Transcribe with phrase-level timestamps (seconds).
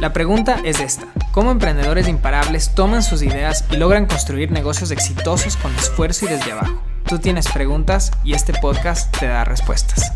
[0.00, 1.08] La pregunta es esta.
[1.32, 6.52] ¿Cómo emprendedores imparables toman sus ideas y logran construir negocios exitosos con esfuerzo y desde
[6.52, 6.80] abajo?
[7.08, 10.12] Tú tienes preguntas y este podcast te da respuestas.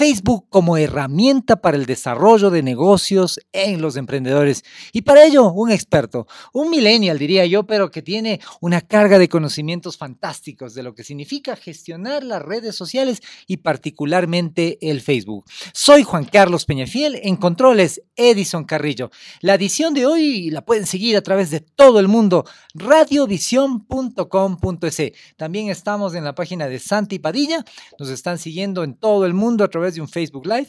[0.00, 4.64] Facebook como herramienta para el desarrollo de negocios en los emprendedores.
[4.94, 9.28] Y para ello, un experto, un millennial diría yo, pero que tiene una carga de
[9.28, 15.44] conocimientos fantásticos de lo que significa gestionar las redes sociales y particularmente el Facebook.
[15.74, 19.10] Soy Juan Carlos Peñafiel, en controles Edison Carrillo.
[19.42, 25.12] La edición de hoy la pueden seguir a través de todo el mundo, radiovision.com.es.
[25.36, 27.66] También estamos en la página de Santi Padilla,
[27.98, 30.68] nos están siguiendo en todo el mundo a través de un Facebook Live.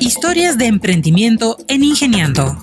[0.00, 2.56] Historias de emprendimiento en Ingeniando.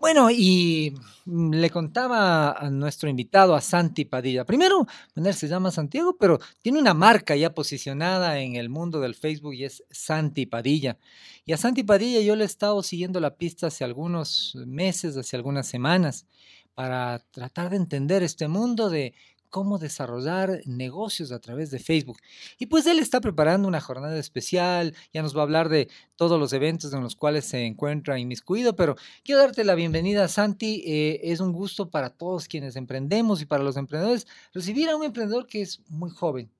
[0.00, 0.94] Bueno, y
[1.26, 4.44] le contaba a nuestro invitado, a Santi Padilla.
[4.44, 9.14] Primero, él se llama Santiago, pero tiene una marca ya posicionada en el mundo del
[9.14, 10.98] Facebook y es Santi Padilla.
[11.46, 15.36] Y a Santi Padilla yo le he estado siguiendo la pista hace algunos meses, hace
[15.36, 16.26] algunas semanas,
[16.74, 19.14] para tratar de entender este mundo de
[19.54, 22.18] cómo desarrollar negocios a través de Facebook.
[22.58, 26.40] Y pues él está preparando una jornada especial, ya nos va a hablar de todos
[26.40, 30.82] los eventos en los cuales se encuentra inmiscuido, pero quiero darte la bienvenida, Santi.
[30.84, 35.04] Eh, es un gusto para todos quienes emprendemos y para los emprendedores recibir a un
[35.04, 36.50] emprendedor que es muy joven.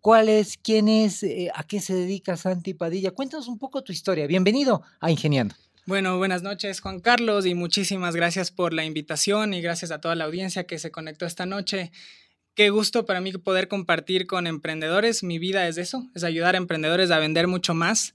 [0.00, 3.10] ¿Cuál es, quién es, eh, a qué se dedica Santi Padilla?
[3.10, 4.26] Cuéntanos un poco tu historia.
[4.26, 5.54] Bienvenido a Ingeniando.
[5.88, 10.16] Bueno, buenas noches Juan Carlos y muchísimas gracias por la invitación y gracias a toda
[10.16, 11.92] la audiencia que se conectó esta noche.
[12.56, 15.22] Qué gusto para mí poder compartir con emprendedores.
[15.22, 18.14] Mi vida es eso, es ayudar a emprendedores a vender mucho más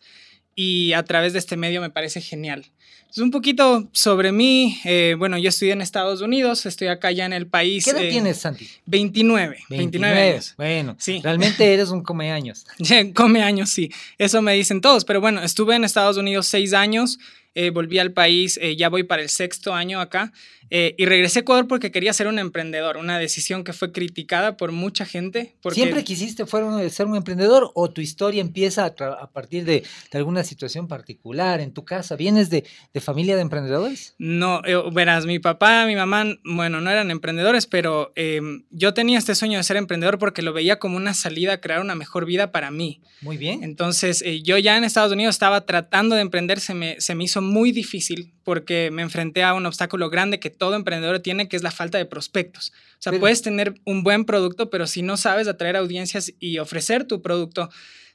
[0.53, 2.65] y a través de este medio me parece genial.
[3.09, 4.79] Es un poquito sobre mí.
[4.85, 7.83] Eh, bueno, yo estudié en Estados Unidos, estoy acá ya en el país.
[7.83, 8.69] ¿Qué edad eh, tienes, Santi?
[8.85, 10.31] 29, 29.
[10.31, 10.53] años.
[10.55, 11.19] Bueno, sí.
[11.21, 12.65] realmente eres un come años.
[13.13, 13.91] come años, sí.
[14.17, 15.03] Eso me dicen todos.
[15.03, 17.19] Pero bueno, estuve en Estados Unidos seis años.
[17.53, 20.31] Eh, volví al país, eh, ya voy para el sexto año acá,
[20.69, 24.55] eh, y regresé a Ecuador porque quería ser un emprendedor, una decisión que fue criticada
[24.55, 25.53] por mucha gente.
[25.73, 31.59] ¿Siempre quisiste ser un emprendedor o tu historia empieza a, partir de, alguna situación particular
[31.59, 32.15] en tu casa?
[32.15, 32.63] ¿Vienes de,
[32.99, 34.15] familia de emprendedores?
[34.17, 34.61] No,
[34.91, 39.57] verás, mi papá, mi mamá, bueno, no eran emprendedores, pero em, yo tenía este sueño
[39.57, 42.71] de ser emprendedor porque lo veía como una salida a crear una mejor vida para
[42.71, 43.01] mí.
[43.21, 43.63] Muy bien.
[43.63, 47.41] Entonces, yo ya en Estados Unidos estaba tratando de emprender, se me, se me hizo
[47.41, 51.63] muy difícil porque me enfrenté a un obstáculo grande que todo emprendedor tiene, que es
[51.63, 52.73] la falta de prospectos.
[52.93, 57.05] O sea, puedes tener un buen producto, pero si no sabes atraer audiencias y ofrecer
[57.05, 57.69] tu producto,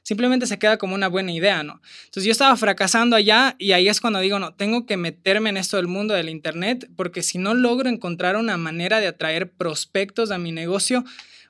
[0.07, 1.81] simplemente se queda como una buena idea, ¿no?
[2.05, 5.57] Entonces yo estaba fracasando allá y ahí es cuando digo, no, tengo que meterme en
[5.57, 10.31] esto del mundo del Internet, porque si no logro encontrar una manera de atraer prospectos
[10.31, 11.03] a mi negocio,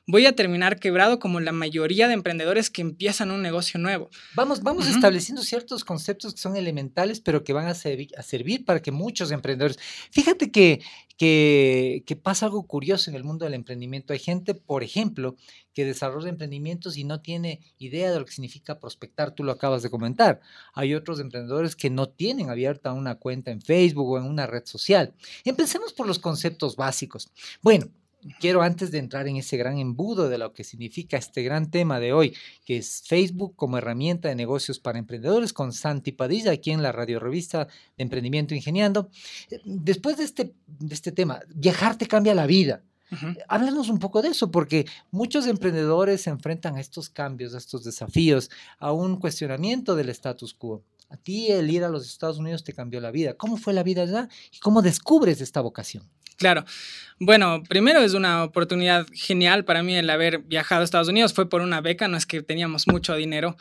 [0.07, 4.09] voy a terminar quebrado como la mayoría de emprendedores que empiezan un negocio nuevo.
[4.35, 8.81] Vamos, vamos estableciendo ciertos conceptos que son elementales, pero que van a, a servir para
[8.81, 9.77] que muchos emprendedores...
[10.11, 10.81] Fíjate que,
[11.17, 14.13] que, que, pasa algo curioso en el mundo del emprendimiento.
[14.13, 15.35] Hay gente, por ejemplo,
[15.73, 19.83] que desarrolla emprendimientos y no tiene idea de lo que significa prospectar, tú lo acabas
[19.83, 20.39] de comentar.
[20.73, 24.65] Hay otros emprendedores que no tienen abierta una cuenta en Facebook o en una red
[24.65, 25.13] social.
[25.43, 27.29] Empecemos por los conceptos básicos.
[27.61, 27.89] Bueno,
[28.39, 31.99] quiero antes de entrar en ese gran embudo de lo que significa este gran tema
[31.99, 32.35] de hoy,
[32.65, 36.91] que es Facebook como herramienta de negocios para emprendedores con Santi Padilla aquí en la
[36.91, 37.67] radio revista
[37.97, 39.09] de Emprendimiento Ingeniando.
[39.65, 42.83] Después de este, de este tema, viajar te cambia la vida.
[43.47, 47.83] Háblanos un poco de eso, porque muchos emprendedores se enfrentan a estos cambios, a estos
[47.85, 50.83] desafíos, a un cuestionamiento del status quo.
[51.09, 53.35] A ti el ir a los Estados Unidos te cambió la vida.
[53.35, 56.03] ¿Cómo fue la vida allá y cómo descubres esta vocación?
[56.37, 56.65] Claro.
[57.19, 61.33] Bueno, primero es una oportunidad genial para mí el haber viajado a Estados Unidos.
[61.33, 63.57] Fue por una beca, no es que teníamos mucho dinero,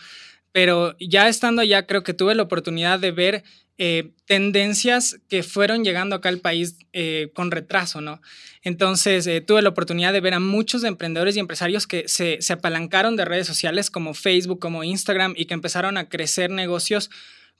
[0.56, 3.44] pero ya estando allá creo que tuve la oportunidad de ver
[3.76, 8.22] eh, tendencias que fueron llegando acá al país eh, con retraso, ¿no?
[8.62, 12.54] Entonces eh, tuve la oportunidad de ver a muchos emprendedores y empresarios que se, se
[12.54, 17.10] apalancaron de redes sociales como Facebook, como Instagram y que empezaron a crecer negocios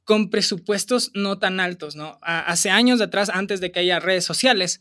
[0.04, 2.18] con presupuestos no tan altos, ¿no?
[2.22, 4.80] hace años atrás, antes de que haya redes sociales,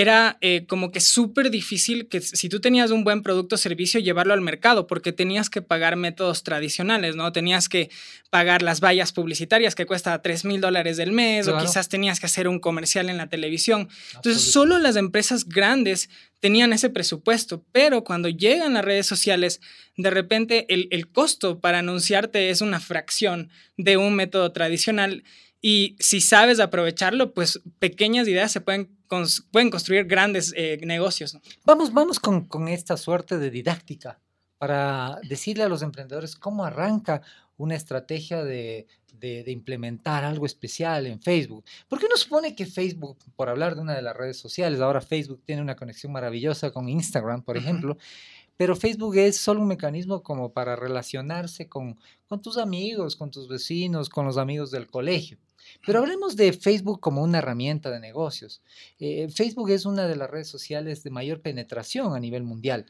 [0.00, 3.98] era eh, como que súper difícil que si tú tenías un buen producto o servicio
[3.98, 7.32] llevarlo al mercado porque tenías que pagar métodos tradicionales, ¿no?
[7.32, 7.90] Tenías que
[8.30, 12.26] pagar las vallas publicitarias que cuesta 3 mil dólares del mes o quizás tenías que
[12.26, 13.88] hacer un comercial en la televisión.
[14.14, 19.60] Entonces, solo las empresas grandes tenían ese presupuesto, pero cuando llegan las redes sociales,
[19.96, 25.24] de repente el, el costo para anunciarte es una fracción de un método tradicional
[25.60, 28.96] y si sabes aprovecharlo, pues pequeñas ideas se pueden,
[29.50, 31.36] pueden construir grandes eh, negocios.
[31.64, 34.20] Vamos, vamos con, esta suerte de didáctica
[34.58, 37.22] para decirle a los emprendedores cómo arranca
[37.56, 41.64] una estrategia de, de, implementar algo especial en Facebook.
[41.88, 45.00] ¿Por qué no supone que Facebook, por hablar de una de las redes sociales, ahora
[45.00, 47.98] Facebook tiene una conexión maravillosa con Instagram, por ejemplo,
[48.58, 51.96] pero Facebook es solo un mecanismo como para relacionarse con,
[52.26, 55.38] con tus amigos, con tus vecinos, con los amigos del colegio.
[55.86, 58.60] Pero hablemos de Facebook como una herramienta de negocios.
[58.98, 62.86] Eh, Facebook es una de las redes sociales de mayor penetración a nivel mundial.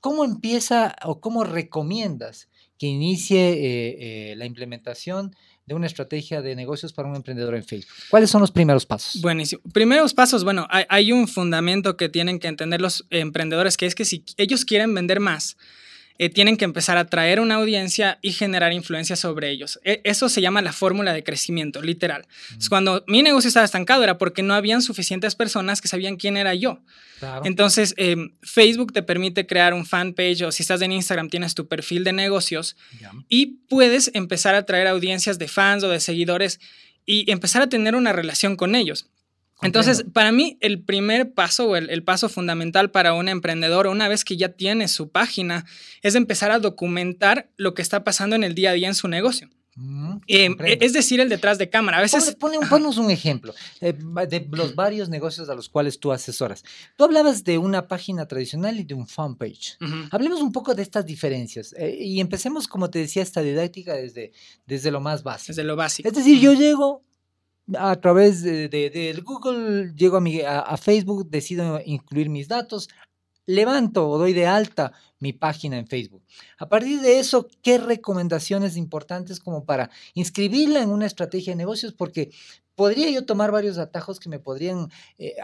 [0.00, 2.48] ¿Cómo empieza o cómo recomiendas
[2.78, 5.36] que inicie eh, eh, la implementación
[5.66, 7.94] de una estrategia de negocios para un emprendedor en Facebook?
[8.10, 9.20] ¿Cuáles son los primeros pasos?
[9.20, 9.62] Buenísimo.
[9.72, 13.94] Primeros pasos, bueno, hay, hay un fundamento que tienen que entender los emprendedores, que es
[13.94, 15.56] que si ellos quieren vender más,
[16.22, 19.80] eh, tienen que empezar a atraer una audiencia y generar influencia sobre ellos.
[19.82, 22.28] E, eso se llama la fórmula de crecimiento, literal.
[22.68, 26.54] cuando mi negocio estaba estancado era porque no habían suficientes personas que sabían quién era
[26.54, 26.78] yo.
[27.42, 31.66] Entonces, em, Facebook te permite crear un fanpage o si estás en Instagram tienes tu
[31.66, 32.76] perfil de negocios
[33.28, 36.60] y puedes empezar a atraer audiencias de fans o de seguidores
[37.04, 39.08] y empezar a tener una relación con ellos.
[39.62, 44.24] Entonces, para mí, el primer paso o el, paso fundamental para un emprendedor, una vez
[44.24, 45.64] que ya tiene su página,
[46.02, 49.08] es empezar a documentar lo que está pasando en el día a día en su
[49.08, 49.48] negocio.
[49.74, 51.98] Mm, em, e, es decir, el detrás de cámara.
[51.98, 52.36] A veces.
[52.38, 53.94] Ponos un ejemplo eh,
[54.28, 56.62] de los varios negocios a los cuales tú asesoras.
[56.96, 59.78] Tú hablabas de una página tradicional y de un fanpage.
[60.10, 64.32] Hablemos un poco de estas diferencias eh, y empecemos, como te decía, esta didáctica desde,
[64.66, 65.52] desde lo más básico.
[65.52, 66.06] Desde lo básico.
[66.06, 67.02] Es decir, yo llego,
[67.78, 72.88] a través de, Google, llego a, mi, a, Facebook, decido incluir mis datos,
[73.46, 76.22] levanto o doy de alta mi página en Facebook.
[76.58, 81.92] A partir de eso, ¿qué recomendaciones importantes como para inscribirla en una estrategia de negocios?
[81.92, 82.30] Porque
[82.74, 84.88] podría yo tomar varios atajos que me podrían
[85.18, 85.36] eh,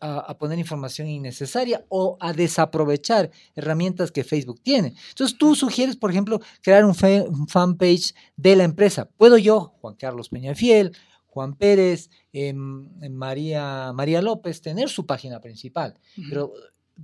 [0.00, 4.94] a, poner información innecesaria o a desaprovechar herramientas que Facebook tiene.
[5.10, 6.96] Entonces tú sugieres, por ejemplo, crear un,
[7.28, 9.10] un fanpage de la empresa.
[9.16, 10.96] ¿Puedo yo, Juan Carlos Peñafiel,
[11.28, 15.94] Juan Pérez, em, María, María López, tener su página principal.
[16.28, 16.52] Pero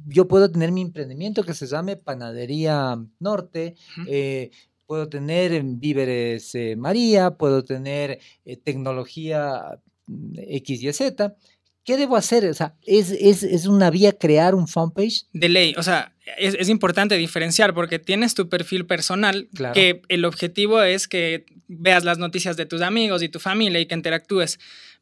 [0.07, 3.77] yo puedo tener mi emprendimiento que se llame Panadería Norte,
[4.09, 4.51] eh,
[4.87, 11.37] puedo tener en Víveres eh, María, puedo tener eh, tecnología mm, X y Z.
[11.85, 12.47] ¿Qué debo hacer?
[12.47, 15.27] O sea, ¿es, es, una vía crear un fanpage?
[15.33, 20.25] De ley, o sea, es, es importante diferenciar porque tienes tu perfil personal, que el
[20.25, 24.59] objetivo es que veas las noticias de tus amigos y tu familia y que interactúes.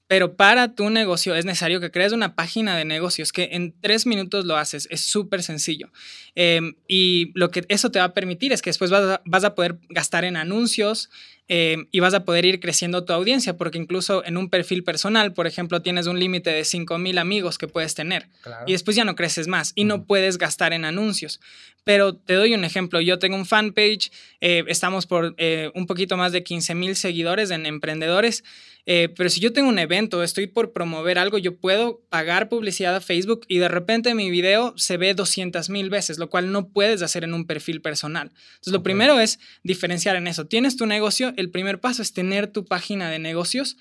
[0.09, 4.05] Pero para tu negocio es necesario que crees una página de negocios que en tres
[4.05, 4.87] minutos lo haces.
[4.91, 5.91] Es súper sencillo.
[6.35, 9.45] Em, y lo que eso te va a permitir es que después vas a, vas
[9.45, 11.09] a poder gastar en anuncios,
[11.55, 15.35] eh, y vas a poder ir creciendo tu audiencia, porque incluso en un perfil personal,
[15.35, 18.31] por ejemplo, tienes un límite de 5.000 amigos que puedes tener
[18.67, 21.41] y después ya no creces más y no puedes gastar en anuncios.
[21.85, 24.11] Pero te doy un ejemplo, yo tengo un fanpage,
[24.41, 28.45] eh, estamos por eh, un poquito más de 15.000 seguidores en emprendedores,
[28.85, 33.01] pero si yo tengo un evento, estoy por promover algo, yo puedo pagar publicidad a
[33.01, 37.23] Facebook y de repente mi video se ve 200.000 veces, lo cual no puedes hacer
[37.23, 38.33] en un perfil personal.
[38.55, 40.47] Entonces, lo primero es diferenciar en eso.
[40.47, 43.77] Tienes tu negocio, el primer paso es tener tu página de negocios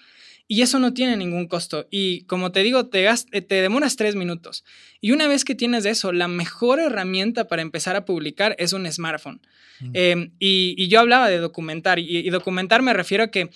[0.51, 1.87] y eso no tiene ningún costo.
[1.89, 4.65] Y como te digo, te, eh, te demoras tres minutos.
[4.99, 8.91] Y una vez que tienes eso, la mejor herramienta para empezar a publicar es un
[8.91, 9.39] smartphone.
[9.79, 9.91] Mm.
[9.93, 13.49] Em, y, yo hablaba de documentar y, documentar me refiero a que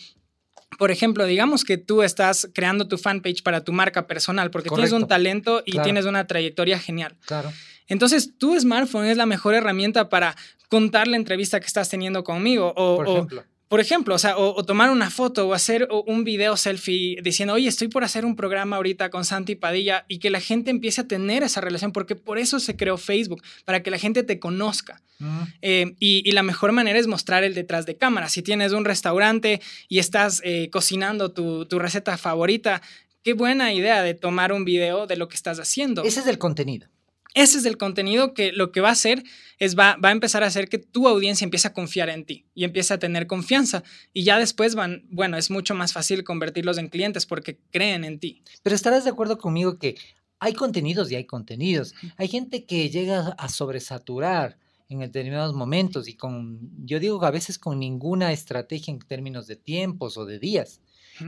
[0.80, 4.94] por ejemplo, digamos que tú estás creando tu fanpage para tu marca personal porque tienes
[4.94, 7.16] un talento y tienes una trayectoria genial.
[7.26, 7.52] Claro.
[7.88, 10.36] Entonces, tu smartphone es la mejor herramienta para
[10.70, 13.44] contar la entrevista que estás teniendo conmigo o, por ejemplo.
[13.68, 17.68] Por ejemplo, o, sea, o, tomar una foto o hacer un video selfie diciendo, oye,
[17.68, 21.08] estoy por hacer un programa ahorita con Santi Padilla y que la gente empiece a
[21.08, 25.02] tener esa relación, porque por eso se creó Facebook, para que la gente te conozca.
[25.18, 25.42] Mm.
[25.62, 28.30] Eh, y, la mejor manera es mostrar el detrás de cámara.
[28.30, 32.82] Si tienes un restaurante y estás eh, cocinando tu, tu receta favorita,
[33.24, 36.04] qué buena idea de tomar un video de lo que estás haciendo.
[36.04, 36.88] Ese es el contenido.
[37.36, 39.24] Ese es el contenido que lo que va a hacer
[39.60, 42.46] es va, va a empezar a hacer que tu audiencia empiece a confiar en ti
[42.56, 43.84] y empiece a tener confianza.
[44.14, 48.20] Y ya después van, bueno, es mucho más fácil convertirlos en clientes porque creen en
[48.20, 48.42] ti.
[48.64, 49.96] Pero estarás de acuerdo conmigo que
[50.40, 51.94] hay contenidos y hay contenidos.
[52.18, 57.60] Hay gente que llega a sobresaturar en determinados momentos y con, yo digo a veces
[57.60, 60.82] con ninguna estrategia en términos de tiempos o de días.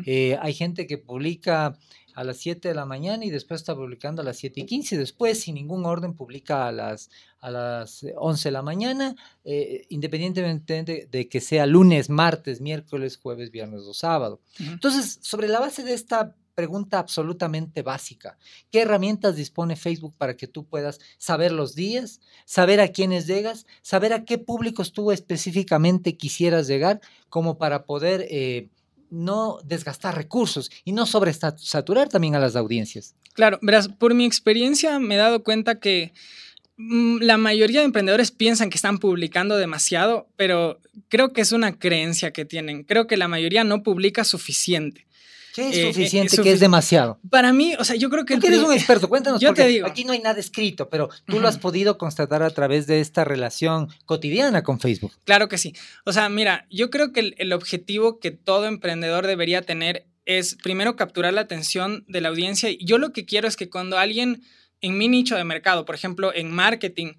[0.06, 1.78] Eh, hay gente que publica
[2.18, 4.96] a las 7 de la mañana y después está publicando a las 7 y 15.
[4.96, 9.86] Y después, sin ningún orden, publica a las, a las 11 de la mañana, eh,
[9.90, 14.42] independientemente de, que sea lunes, martes, miércoles, jueves, viernes o sábado.
[14.60, 18.40] Entonces, sobre la base de esta pregunta absolutamente básica.
[18.72, 23.68] ¿Qué herramientas dispone Facebook para que tú puedas saber los días, saber a quiénes llegas,
[23.84, 28.70] saber a qué públicos tú específicamente quisieras llegar, como para poder eh,
[29.10, 33.16] no desgastar recursos y no sobresaturar también a las audiencias?
[33.34, 36.14] Claro, verás, por mi experiencia me he dado cuenta que
[36.78, 41.78] mm, la mayoría de emprendedores piensan que están publicando demasiado, pero creo que es una
[41.78, 42.84] creencia que tienen.
[42.84, 45.07] Creo que la mayoría no publica suficiente.
[45.58, 46.38] ¿Qué es eh, eh, suficiente?
[46.44, 47.20] ¿Qué es demasiado?
[47.32, 48.38] Para mí, o sea, yo creo que...
[48.38, 49.42] Tú eres un experto, cuéntanos.
[49.42, 49.88] Yo te digo.
[49.88, 53.24] Aquí no hay nada escrito, pero tú lo has podido constatar a través de esta
[53.24, 55.14] relación cotidiana con Facebook.
[55.24, 55.74] Claro que sí.
[56.06, 60.96] O sea, mira, yo creo que el objetivo que todo emprendedor debería tener es primero
[60.96, 62.70] capturar la atención de la audiencia.
[62.70, 64.44] Y yo lo que quiero es que cuando alguien
[64.82, 67.14] en mi nicho de mercado, por ejemplo, en marketing,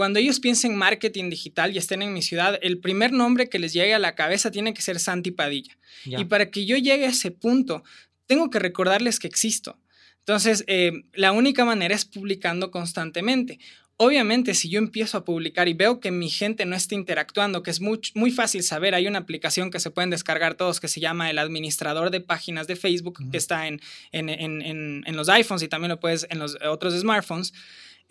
[0.00, 3.74] cuando ellos piensen marketing digital y estén en mi ciudad, el primer nombre que les
[3.74, 5.76] llegue a la cabeza tiene que ser Santi Padilla.
[6.06, 7.84] Y para que yo llegue a ese punto,
[8.24, 9.78] tengo que recordarles que existo.
[10.20, 13.58] Entonces, eh, la única manera es publicando constantemente.
[13.98, 17.70] Obviamente, si yo empiezo a publicar y veo que mi gente no está interactuando, que
[17.70, 21.00] es muy, muy fácil saber, hay una aplicación que se pueden descargar todos que se
[21.00, 25.90] llama el administrador de páginas de Facebook, que está en, en, los iPhones y también
[25.90, 27.52] lo puedes en los otros smartphones.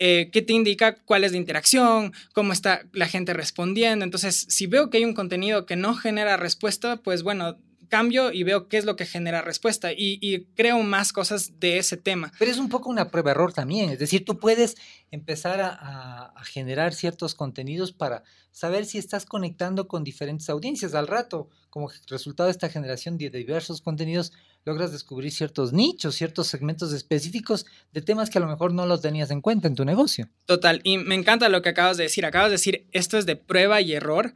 [0.02, 4.06] Eh, que te indica cuál es la interacción, cómo está la gente respondiendo.
[4.06, 7.58] Entonces, si veo que hay un contenido que no genera respuesta, pues bueno,
[7.90, 11.98] cambio y veo qué es lo que genera respuesta y, creo más cosas de ese
[11.98, 12.32] tema.
[12.40, 14.78] Pero es un poco una prueba error también, es decir, tú puedes
[15.12, 20.94] empezar a, generar ciertos contenidos para saber si estás conectando con diferentes audiencias.
[20.94, 24.32] Al rato, como resultado de esta generación de diversos contenidos,
[24.66, 29.02] logras descubrir ciertos nichos, ciertos segmentos específicos de temas que a lo mejor no los
[29.02, 30.30] tenías en cuenta en tu negocio.
[30.46, 32.26] Total, y me encanta lo que acabas de decir.
[32.26, 34.34] Acabas de decir, esto es de prueba y error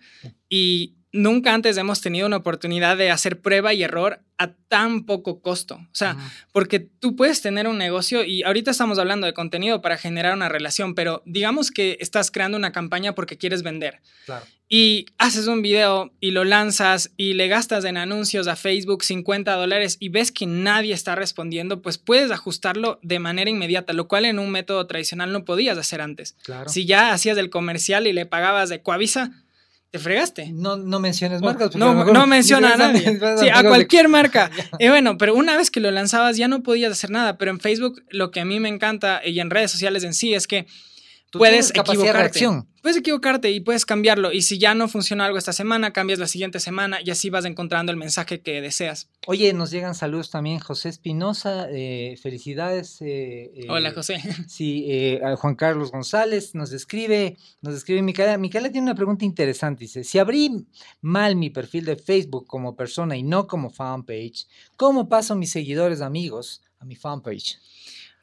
[0.49, 5.41] y nunca antes hemos tenido una oportunidad de hacer prueba y error a tan poco
[5.41, 5.75] costo.
[5.75, 6.17] O sea,
[6.51, 10.49] porque tú puedes tener un negocio y ahorita estamos hablando de contenido para generar una
[10.49, 14.01] relación, pero digamos que estás creando una campaña porque quieres vender.
[14.25, 14.45] Claro.
[14.75, 19.53] Y haces un video y lo lanzas y le gastas en anuncios a Facebook 50
[19.53, 24.25] dólares y ves que nadie está respondiendo, pues puedes ajustarlo de manera inmediata, lo cual
[24.25, 26.35] en un método tradicional no podías hacer antes.
[26.43, 26.71] Claro.
[26.71, 29.43] Si ya hacías el comercial y le pagabas de Coavisa,
[29.91, 30.51] te fregaste.
[30.51, 31.75] No, no menciones marcas.
[31.75, 33.19] No, no menciona a nadie.
[33.37, 34.49] Sí, a cualquier marca.
[34.79, 37.37] Y bueno, pero una vez que lo lanzabas ya no podías hacer nada.
[37.37, 40.33] Pero en Facebook lo que a mí me encanta y en redes sociales en sí
[40.33, 40.65] es que
[41.39, 42.47] puedes equivocarte.
[42.81, 44.33] Puedes equivocarte y puedes cambiarlo.
[44.33, 47.45] Y si ya no funciona algo esta semana, cambias la siguiente semana y así vas
[47.45, 49.07] encontrando el mensaje que deseas.
[49.25, 50.59] Oye, nos llegan saludos también.
[50.59, 53.01] José Espinosa, eh, felicidades.
[53.01, 54.21] Eh, eh, Hola, José.
[54.47, 58.37] Sí, Juan Carlos González nos escribe, nos escribe Micaela.
[58.37, 59.85] Micaela tiene una pregunta interesante.
[59.85, 60.65] Dice, si abrí
[61.01, 66.01] mal mi perfil de Facebook como persona y no como fanpage, ¿cómo paso mis seguidores
[66.01, 67.59] amigos a mi fanpage?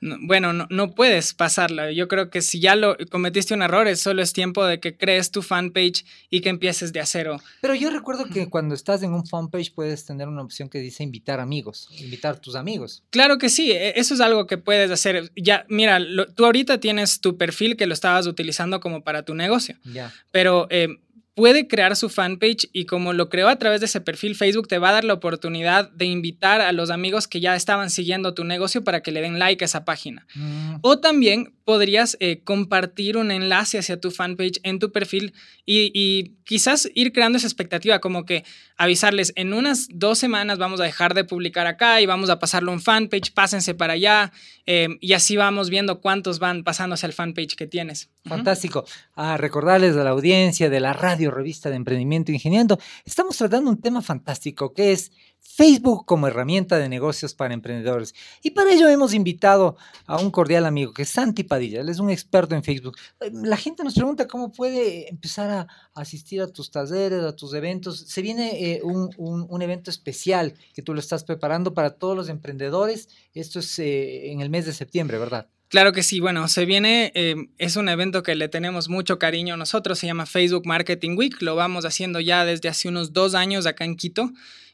[0.01, 1.93] Bueno, no, no, puedes pasarla.
[1.93, 4.97] Yo creo que si ya lo cometiste un error, es solo es tiempo de que
[4.97, 7.41] crees tu fanpage y que empieces de a cero.
[7.61, 11.03] Pero yo recuerdo que cuando estás en un fanpage puedes tener una opción que dice
[11.03, 13.03] invitar amigos, invitar tus amigos.
[13.11, 15.31] Claro que sí, e, eso es algo que puedes hacer.
[15.37, 15.99] Ya, mira,
[16.35, 19.77] tú ahorita tienes tu perfil que lo estabas utilizando como para tu negocio.
[19.85, 20.13] Ya.
[20.31, 20.99] Pero eh,
[21.35, 24.79] puede crear su fanpage y como lo creó a través de ese perfil, Facebook te
[24.79, 28.45] va a dar la oportunidad de invitar a los amigos que ya estaban siguiendo tu
[28.45, 30.27] negocio para que le den like a esa página.
[30.35, 30.77] Mm.
[30.83, 35.33] O también podrías eh, compartir un enlace hacia tu fanpage en tu perfil
[35.65, 38.45] y, quizás ir creando esa expectativa, como que
[38.81, 42.73] avisarles, en unas dos semanas vamos a dejar de publicar acá y vamos a pasarlo
[42.73, 44.33] un fanpage, pásense para allá
[44.65, 48.09] em, y así vamos viendo cuántos van pasándose al fanpage que tienes.
[48.25, 48.87] Fantástico.
[49.15, 53.83] A recordarles a la audiencia de la radio revista de emprendimiento ingeniando, estamos tratando un
[53.83, 55.13] tema fantástico que es
[55.61, 58.15] Facebook como herramienta de negocios para emprendedores.
[58.43, 61.81] Y para ello hemos invitado a un cordial amigo que es Santi Padilla.
[61.81, 62.97] Él es un experto en Facebook.
[63.21, 67.53] Eh, la gente nos pregunta cómo puede empezar a asistir a tus talleres, a tus
[67.53, 68.01] eventos.
[68.01, 73.11] Se viene eh, un, evento especial que tú lo estás preparando para todos los emprendedores.
[73.35, 75.49] Esto es eh, en el mes de septiembre, ¿verdad?
[75.69, 77.13] Claro que sí, bueno, se viene,
[77.59, 81.41] es un evento que le tenemos mucho cariño a nosotros, se llama Facebook Marketing Week,
[81.43, 84.33] lo vamos haciendo ya desde hace unos dos años acá en Quito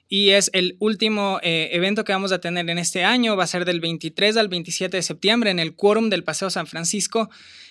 [0.08, 3.36] y es el último eh, evento que vamos a tener en este año.
[3.36, 6.66] Va a ser del 23 al 27 de septiembre en el Quórum del Paseo San
[6.66, 7.28] Francisco.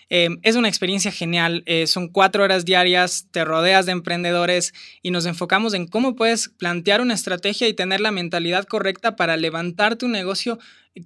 [0.10, 5.12] Em, es una experiencia genial, eh, son cuatro horas diarias, te rodeas de emprendedores y
[5.12, 9.96] nos enfocamos en cómo puedes plantear una estrategia y tener la mentalidad correcta para levantar
[9.96, 10.60] tu negocio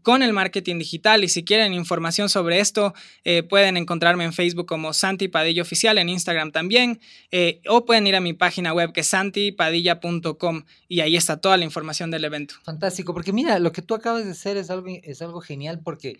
[0.03, 1.23] con el marketing digital.
[1.23, 5.97] Y si quieren información sobre esto, eh, pueden encontrarme en Facebook como Santi Padilla Oficial,
[5.97, 6.99] en Instagram también,
[7.31, 11.57] eh, o pueden ir a mi página web que es santipadilla.com y ahí está toda
[11.57, 12.55] la información del evento.
[12.63, 16.19] Fantástico, porque mira, lo que tú acabas de hacer es algo, es algo genial porque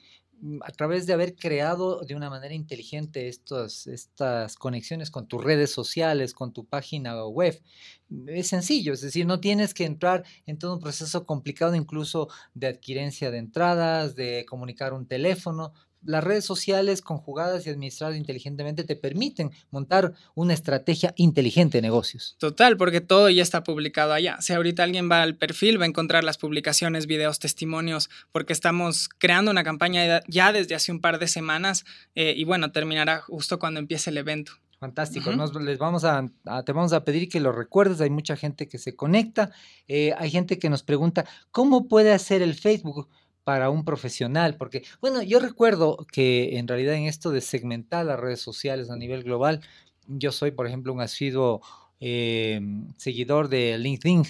[0.62, 5.72] a través de haber creado de una manera inteligente estos, estas conexiones con tus redes
[5.72, 7.62] sociales, con tu página web,
[8.10, 12.30] mm, es sencillo, es decir, no tienes que entrar en todo un proceso complicado incluso
[12.54, 18.84] de adquirencia de entradas, de comunicar un teléfono, las redes sociales conjugadas y administradas inteligentemente
[18.84, 22.36] te permiten montar una estrategia inteligente de negocios.
[22.40, 24.38] Total, porque todo ya está publicado allá.
[24.42, 29.10] Si ahorita alguien va al perfil, va a encontrar las publicaciones, videos, testimonios, porque estamos
[29.18, 33.60] creando una campaña ya desde hace un par de semanas eh, y bueno, terminará justo
[33.60, 34.54] cuando empiece el evento.
[34.80, 35.34] Fantástico.
[35.34, 36.26] Nos, les vamos a,
[36.66, 38.00] te vamos a pedir que lo recuerdes.
[38.00, 39.52] Hay mucha gente que se conecta.
[39.90, 43.10] Eh, hay gente que nos pregunta, ¿cómo puede hacer el Facebook?
[43.50, 48.20] Para un profesional, porque, bueno, yo recuerdo que en realidad en esto de segmentar las
[48.20, 49.62] redes sociales a nivel global,
[50.06, 51.60] yo soy, por ejemplo, un asiduo
[52.00, 54.24] em, seguidor de LinkedIn.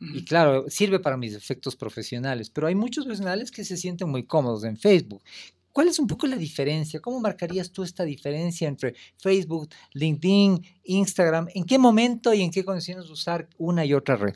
[0.00, 4.24] Y claro, sirve para mis efectos profesionales, pero hay muchos profesionales que se sienten muy
[4.24, 5.22] cómodos en Facebook.
[5.72, 6.98] ¿Cuál es un poco la diferencia?
[6.98, 11.46] ¿Cómo marcarías tú esta diferencia entre Facebook, LinkedIn, Instagram?
[11.54, 14.34] ¿En qué momento y en qué condiciones usar una y otra red?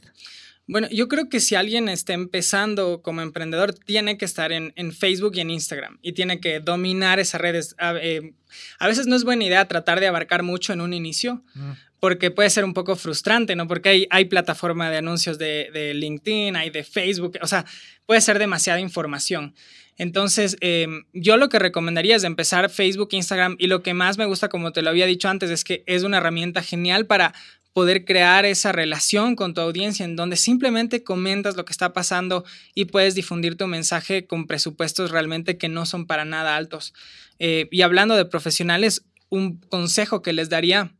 [0.72, 5.32] Bueno, yo creo que si alguien está empezando como emprendedor, tiene que estar en, Facebook
[5.34, 7.74] y en Instagram y tiene que dominar esas redes.
[7.76, 8.32] A, eh,
[8.80, 11.72] veces no es buena idea tratar de abarcar mucho en un inicio, mm.
[12.00, 13.68] porque puede ser un poco frustrante, ¿no?
[13.68, 17.66] Porque hay, hay plataforma de anuncios de, LinkedIn, hay de Facebook, o sea,
[18.06, 19.54] puede ser demasiada información.
[19.98, 24.24] Entonces, em, yo lo que recomendaría es empezar Facebook, Instagram y lo que más me
[24.24, 27.34] gusta, como te lo había dicho antes, es que es una herramienta genial para
[27.72, 32.44] poder crear esa relación con tu audiencia en donde simplemente comentas lo que está pasando
[32.74, 36.92] y puedes difundir tu mensaje con presupuestos realmente que no son para nada altos.
[37.38, 40.94] Eh, y hablando de profesionales, un consejo que les daría,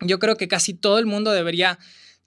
[0.00, 1.78] yo creo que casi todo el mundo debería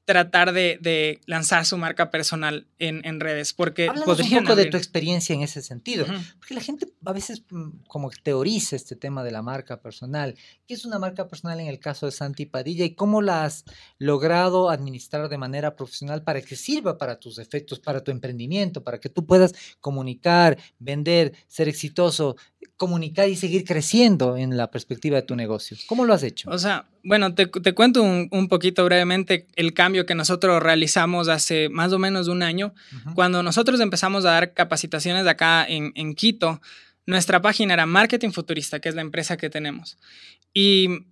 [0.10, 5.36] tratar de, lanzar su marca personal en, redes, porque Háblanos un poco de tu experiencia
[5.36, 6.04] en ese sentido,
[6.40, 10.34] porque la gente a veces mm, como teoriza este tema de la marca personal.
[10.68, 13.66] ¿Qué es una marca personal en el caso de Santi Padilla y cómo la has
[14.00, 19.00] logrado administrar de manera profesional para que sirva para tus efectos, para tu emprendimiento, para
[19.00, 22.36] que tú puedas comunicar, vender, ser exitoso,
[22.78, 25.78] comunicar y seguir creciendo en la perspectiva de tu negocio?
[25.86, 26.50] ¿Cómo lo has hecho?
[26.50, 31.94] O sea, bueno, te, cuento un, poquito brevemente el cambio que nosotros realizamos hace más
[31.94, 32.74] o menos un año.
[33.16, 36.62] Cuando nosotros empezamos a dar capacitaciones acá en, en Quito,
[37.06, 39.98] nuestra página era Marketing Futurista, que es la empresa que tenemos.
[40.54, 41.08] Y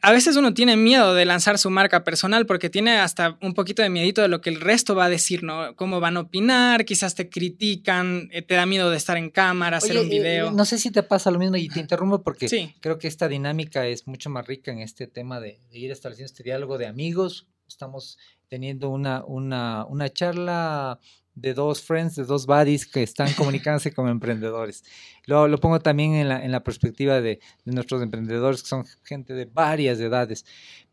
[0.00, 3.82] a veces uno tiene miedo de lanzar su marca personal porque tiene hasta un poquito
[3.82, 5.76] de miedito de lo que el resto va a decir, ¿no?
[5.76, 9.78] Cómo van a opinar, quizás te critican, eh, te da miedo de estar en cámara,
[9.78, 10.50] hacer un eh, video.
[10.50, 13.86] no sé si te pasa lo mismo y te interrumpo porque creo que esta dinámica
[13.86, 17.46] es mucho más rica en este tema de, de ir estableciendo este diálogo de amigos.
[17.66, 20.98] Estamos teniendo una, una, una charla
[21.40, 24.84] de dos friends, de dos buddies que están comunicándose como emprendedores.
[25.26, 29.34] Lo, lo pongo también en la, en la perspectiva de, nuestros emprendedores, que son gente
[29.34, 30.44] de varias edades.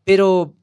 [0.04, 0.54] Pero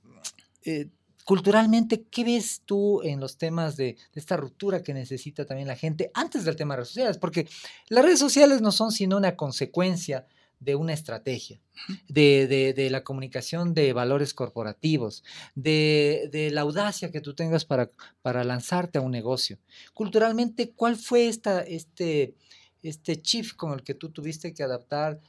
[0.64, 0.88] eh,
[1.26, 5.76] culturalmente, ¿qué ves tú en los temas de, de, esta ruptura que necesita también la
[5.76, 7.18] gente antes del tema de redes sociales?
[7.18, 7.48] Porque
[7.90, 10.28] las redes sociales no son sino una consecuencia
[10.64, 11.60] de una estrategia,
[12.08, 15.24] de, la comunicación de valores corporativos,
[15.56, 19.60] de, la audacia que tú tengas para, para lanzarte a un negocio.
[19.94, 22.36] Culturalmente, ¿cuál fue esta, este,
[22.82, 25.20] este shift con el que tú tuviste que adaptar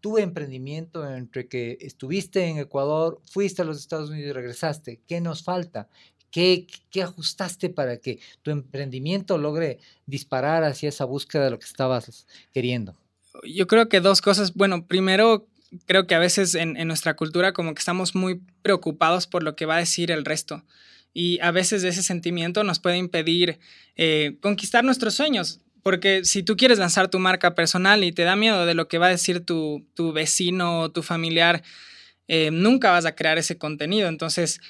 [0.00, 5.00] tu emprendimiento entre que estuviste en Ecuador, fuiste a los Estados Unidos y regresaste?
[5.06, 5.88] ¿Qué nos falta?
[6.30, 11.66] ¿Qué, ¿Qué, ajustaste para que tu emprendimiento logre disparar hacia esa búsqueda de lo que
[11.66, 12.96] estabas queriendo?
[13.44, 14.54] Yo creo que dos cosas.
[14.54, 15.46] Bueno, primero,
[15.86, 19.66] creo que a veces en, nuestra cultura como que estamos muy preocupados por lo que
[19.66, 20.64] va a decir el resto.
[21.12, 23.58] Y a veces ese sentimiento nos puede impedir
[23.96, 25.60] eh, conquistar nuestros sueños.
[25.82, 28.98] Porque si tú quieres lanzar tu marca personal y te da miedo de lo que
[28.98, 31.62] va a decir tu, vecino o tu familiar,
[32.28, 34.08] eh, nunca vas a crear ese contenido.
[34.08, 34.60] Entonces,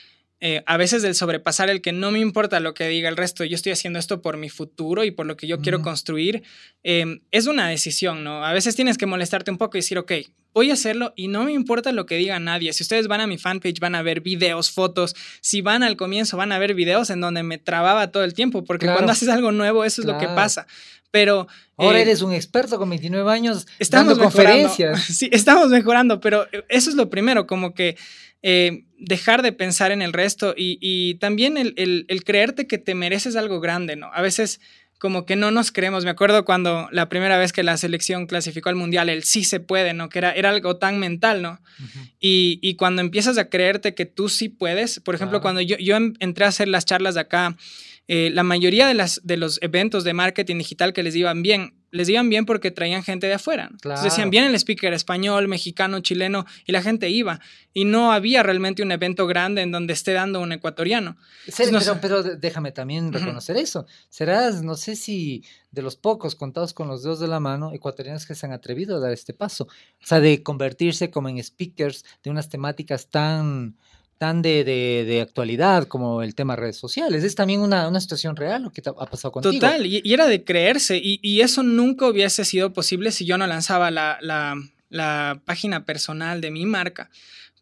[0.41, 3.45] eh, a veces el sobrepasar el que no me importa lo que diga el resto,
[3.45, 6.43] yo estoy haciendo esto por mi futuro y por lo que yo quiero construir,
[6.83, 8.45] em, es una decisión, ¿no?
[8.45, 10.13] A veces tienes que molestarte un poco y decir, ok,
[10.53, 12.73] voy a hacerlo y no me importa lo que diga nadie.
[12.73, 15.15] Si ustedes van a mi fanpage van a ver videos, fotos.
[15.41, 18.65] Si van al comienzo van a ver videos en donde me trababa todo el tiempo,
[18.65, 20.67] porque cuando haces algo nuevo eso es lo que pasa.
[21.11, 21.49] Pero...
[21.77, 25.03] Ahora eh, eres un experto con 29 años estamos dando conferencias.
[25.11, 27.97] Sí, estamos mejorando, pero eso es lo primero, como que
[28.43, 33.37] eh, dejar de pensar en el resto y, también el, el, creerte que te mereces
[33.37, 34.11] algo grande, ¿no?
[34.13, 34.61] A veces
[34.99, 36.05] como que no nos creemos.
[36.05, 39.59] Me acuerdo cuando la primera vez que la selección clasificó al mundial, el sí se
[39.59, 40.11] puede, ¿no?
[40.11, 41.61] Que era, era algo tan mental, ¿no?
[42.21, 45.97] y, y, cuando empiezas a creerte que tú sí puedes, por ejemplo, cuando yo, yo
[45.97, 47.57] entré a hacer las charlas de acá,
[48.13, 51.75] eh, la mayoría de, las, de los eventos de marketing digital que les iban bien,
[51.93, 53.69] les iban bien porque traían gente de afuera.
[53.71, 57.39] Entonces decían, bien el speaker español, mexicano, chileno, y la gente iba.
[57.73, 61.17] Y no había realmente un evento grande en donde esté dando un ecuatoriano.
[62.01, 63.87] pero, déjame también reconocer eso.
[64.09, 68.27] Serás, no sé si de los pocos contados con los dedos de la mano, ecuatorianos
[68.27, 69.69] que se han atrevido a dar este paso.
[70.03, 73.77] O sea, de convertirse como en speakers de unas temáticas tan
[74.21, 77.25] tan de, de, actualidad como el tema redes sociales.
[77.25, 79.55] Es también una, una situación real lo que ha pasado contigo.
[79.55, 83.47] Total, y, era de creerse, y, y, eso nunca hubiese sido posible si yo no
[83.47, 84.57] lanzaba la, la,
[84.91, 87.09] la página personal de mi marca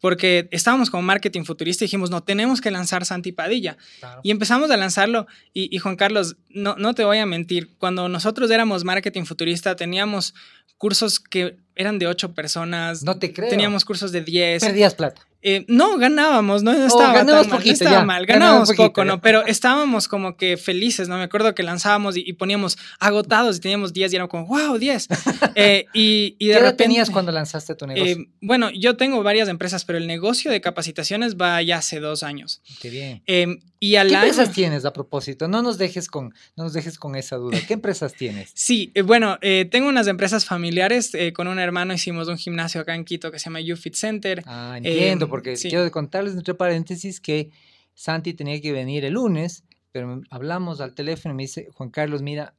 [0.01, 3.77] porque estábamos como marketing futurista y dijimos, no, tenemos que lanzar Santi Padilla.
[4.23, 8.07] Y empezamos a lanzarlo y, y, Juan Carlos, no, no te voy a mentir, cuando
[8.07, 10.33] nosotros éramos marketing futurista teníamos
[10.77, 13.03] cursos que eran de ocho personas.
[13.03, 13.49] No te creo.
[13.49, 14.63] Teníamos cursos de diez.
[14.63, 15.28] Perdías plata.
[15.41, 19.21] Eh, no, ganábamos, no, oh, estaba tan mal, no estaba mal, ganábamos poco, ¿no?
[19.21, 21.17] Pero estábamos como que felices, ¿no?
[21.17, 25.07] Me acuerdo que lanzábamos y, poníamos agotados y teníamos 10 y era como, wow, 10.
[25.55, 28.21] Eh, y, y, de ¿Qué repente, tenías cuando lanzaste tu negocio?
[28.21, 32.23] Eh, bueno, yo tengo varias empresas, pero el negocio de capacitaciones va ya hace dos
[32.23, 32.61] años.
[32.79, 33.23] Qué bien.
[33.25, 35.47] Em, y ¿Qué empresas tienes a propósito?
[35.47, 37.57] No nos dejes con, no nos dejes con esa duda.
[37.67, 38.51] ¿Qué empresas tienes?
[38.53, 39.37] Sí, bueno,
[39.69, 41.11] tengo unas empresas familiares.
[41.33, 44.43] con un hermano hicimos un gimnasio acá en Quito que se llama YouFit Center.
[44.45, 47.51] Ah, entiendo, porque quiero contarles entre paréntesis que
[47.93, 52.21] Santi tenía que venir el lunes, pero hablamos al teléfono y me dice, Juan Carlos,
[52.21, 52.53] mira,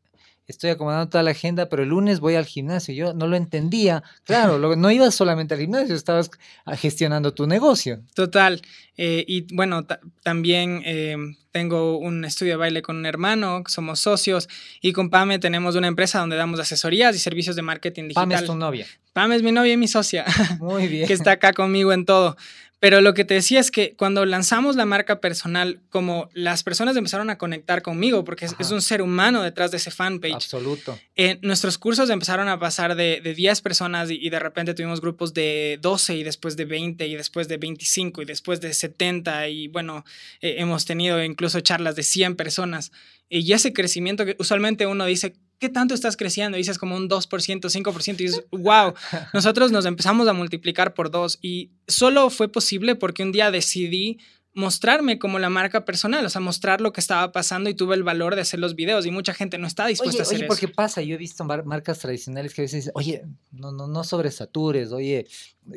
[0.51, 2.95] estoy acomodando toda la agenda, pero el lunes voy al gimnasio.
[2.95, 4.03] Yo no lo entendía.
[4.25, 6.31] Claro, no ibas solamente al gimnasio, estabas
[6.77, 8.01] gestionando tu negocio.
[8.15, 8.61] Total.
[8.97, 9.87] Eh, y bueno,
[10.23, 11.17] también eh,
[11.53, 14.49] tengo un estudio de baile con un hermano, somos socios,
[14.81, 18.25] y con Pame tenemos una empresa donde damos asesorías y servicios de marketing digital.
[18.25, 18.87] Pame es tu novia.
[19.13, 20.25] Pame es mi novia y mi socia.
[20.59, 21.07] Muy bien.
[21.07, 22.37] que está acá conmigo en todo.
[22.81, 26.97] Pero lo que te decía es que cuando lanzamos la marca personal, como las personas
[26.97, 30.35] empezaron a conectar conmigo, porque es, un ser humano detrás de ese fanpage.
[30.35, 30.99] Absoluto.
[31.14, 35.35] Eh, nuestros cursos empezaron a pasar de, de 10 personas y, de repente tuvimos grupos
[35.35, 39.69] de 12 y después de 20 y después de 25 y después de 70 y
[39.69, 40.05] bueno,
[40.40, 42.93] eh, hemos tenido incluso charlas de 100 personas.
[43.29, 46.57] Y ese crecimiento que usualmente uno dice, ¿qué tanto estás creciendo?
[46.57, 48.94] Y dices como un 2%, 5%, y dices, wow,
[49.33, 54.18] nosotros nos empezamos a multiplicar por dos y solo fue posible porque un día decidí
[54.53, 58.03] mostrarme como la marca personal, o sea, mostrar lo que estaba pasando y tuve el
[58.03, 60.53] valor de hacer los videos y mucha gente no está dispuesta a hacer oye, eso.
[60.53, 63.87] Oye, qué pasa, yo he visto marcas tradicionales que a veces dicen, oye, no, no,
[63.87, 65.27] no sobresatures, oye,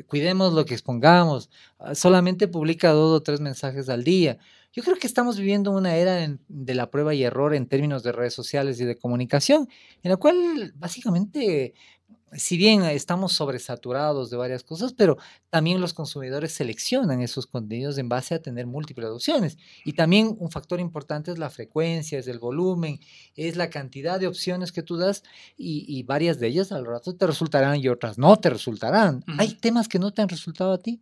[0.08, 4.38] cuidemos lo que expongamos, ah, solamente publica dos o tres mensajes al día.
[4.74, 8.10] Yo creo que estamos viviendo una era de la prueba y error en términos de
[8.10, 9.68] redes sociales y de comunicación,
[10.02, 11.74] en la cual básicamente,
[12.32, 15.16] si bien estamos sobresaturados de varias cosas, pero
[15.48, 19.58] también los consumidores seleccionan esos contenidos en base a tener múltiples opciones.
[19.84, 22.98] Y también un factor importante es la frecuencia, es el volumen,
[23.36, 25.22] es la cantidad de opciones que tú das
[25.56, 29.22] y, varias de ellas al rato te resultarán y otras no te resultarán.
[29.38, 31.00] ¿Hay temas que no te han resultado a ti?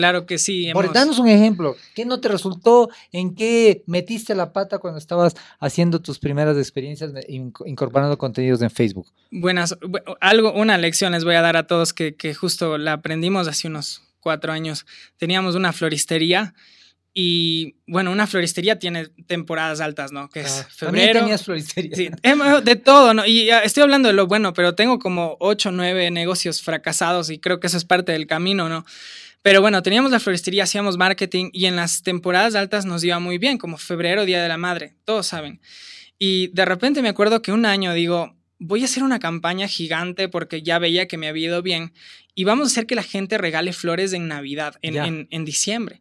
[0.00, 0.70] Claro que sí.
[0.72, 1.76] Por danos un ejemplo.
[1.94, 2.88] ¿Qué no te resultó?
[3.12, 9.12] ¿En qué metiste la pata cuando estabas haciendo tus primeras experiencias incorporando contenidos en Facebook?
[9.30, 9.76] Buenas.
[10.22, 13.68] Algo, una lección les voy a dar a todos que, que justo la aprendimos hace
[13.68, 14.86] unos cuatro años.
[15.18, 16.54] Teníamos una floristería
[17.12, 20.30] y bueno, una floristería tiene temporadas altas, ¿no?
[20.30, 21.08] Que es febrero.
[21.08, 21.96] También tenías floristería.
[21.96, 22.10] Sí,
[22.64, 23.26] de todo, ¿no?
[23.26, 27.38] Y estoy hablando de lo bueno, pero tengo como ocho o nueve negocios fracasados y
[27.38, 28.86] creo que eso es parte del camino, ¿no?
[29.42, 33.38] Pero bueno, teníamos la floristería, hacíamos marketing y en las temporadas altas nos iba muy
[33.38, 35.60] bien, como febrero, Día de la Madre, todos saben.
[36.18, 40.28] Y de repente me acuerdo que un año digo, voy a hacer una campaña gigante
[40.28, 41.94] porque ya veía que me había ido bien
[42.40, 46.00] y vamos a hacer que la gente regale flores en Navidad, en, en, diciembre.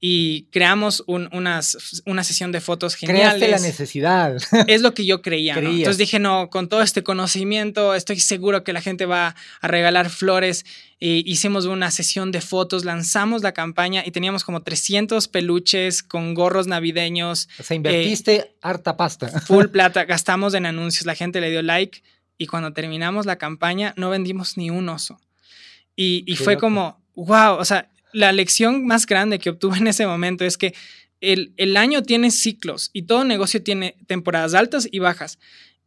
[0.00, 3.34] Y creamos unas, una sesión de fotos geniales.
[3.34, 4.36] Creaste la necesidad.
[4.66, 5.54] Es lo que yo creía.
[5.60, 5.70] ¿no?
[5.70, 10.10] Entonces dije, no, con todo este conocimiento estoy seguro que la gente va a regalar
[10.10, 10.64] flores.
[10.98, 16.34] E hicimos una sesión de fotos, lanzamos la campaña y teníamos como 300 peluches con
[16.34, 17.48] gorros navideños.
[17.60, 19.28] O sea, invertiste eh, harta pasta.
[19.28, 22.02] Full plata, gastamos en anuncios, la gente le dio like
[22.38, 25.20] y cuando terminamos la campaña no vendimos ni un oso.
[25.96, 26.66] Y, fue loco.
[26.66, 30.74] como, wow, o sea, la lección más grande que obtuve en ese momento es que
[31.20, 35.38] el, el año tiene ciclos y todo negocio tiene temporadas altas y bajas.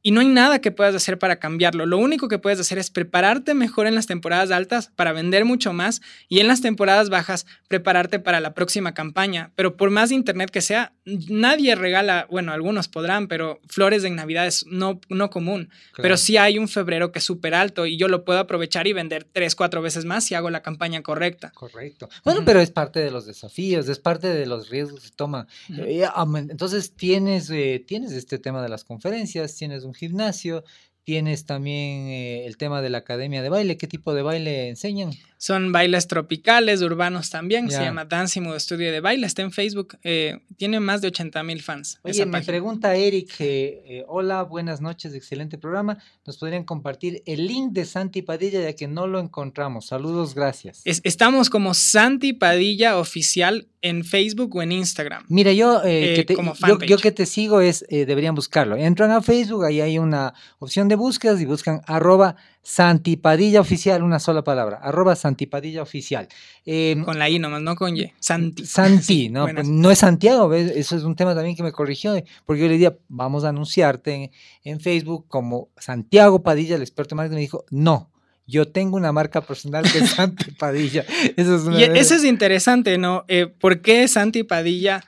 [0.01, 1.85] Y no hay nada que puedas hacer para cambiarlo.
[1.85, 5.73] Lo único que puedes hacer es prepararte mejor en las temporadas altas para vender mucho
[5.73, 9.51] más y en las temporadas bajas prepararte para la próxima campaña.
[9.55, 14.09] Pero por más de internet que sea, nadie regala, bueno, algunos podrán, pero flores de
[14.09, 15.69] Navidad es no, no común.
[15.97, 18.93] Pero sí hay un febrero que es súper alto y yo lo puedo aprovechar y
[18.93, 21.51] vender tres, cuatro veces más si hago la campaña correcta.
[21.53, 22.09] Correcto.
[22.23, 25.47] Bueno, pero es parte de los desafíos, es parte de los riesgos que se toman.
[25.69, 25.81] Ujú.
[25.81, 26.07] Eh,
[26.49, 30.63] Entonces tienes, eh, tienes este tema de las conferencias, tienes un gimnasio,
[31.03, 33.77] tienes también eh, el tema de la academia de baile.
[33.77, 35.11] ¿Qué tipo de baile enseñan?
[35.41, 37.71] Son bailes tropicales, urbanos también.
[37.71, 39.25] Se llama Dancing Estudio de Baile.
[39.25, 39.97] Está en Facebook.
[40.03, 41.97] eh, tiene más de 80 mil fans.
[42.03, 42.45] Oye, me página.
[42.51, 45.97] pregunta Eric, eh, eh, hola, buenas noches, excelente programa.
[46.25, 49.85] ¿Nos podrían compartir el link de Santi Padilla ya que no lo encontramos?
[49.87, 50.81] Saludos, gracias.
[50.83, 55.23] Es- estamos como Santi Padilla Oficial en Facebook o en Instagram.
[55.29, 58.75] Mira, yo, eh, que te, como yo, yo que te sigo es, deberían buscarlo.
[58.75, 64.19] Entran a Facebook, ahí hay una opción de búsquedas y buscan arroba Santipadilla Oficial, una
[64.19, 66.27] sola palabra, arroba Santipadilla Oficial.
[66.65, 68.11] Eh, Con la I nomás, no con Y.
[68.19, 68.65] Santi.
[68.65, 69.47] Santi, Sí, ¿no?
[69.47, 70.71] Pues no es Santiago, ¿ves?
[70.75, 73.49] Eso es un tema también que me corrigió, eh, porque yo le decía, vamos a
[73.49, 74.31] anunciarte en,
[74.63, 78.11] en Facebook como Santiago Padilla, el experto en marketing, me dijo, no,
[78.45, 81.05] yo tengo una marca personal que es Santi Padilla.
[81.37, 83.23] Eso es una Y eso es interesante, ¿no?
[83.27, 85.03] Eh, ¿Por qué Santi Padilla?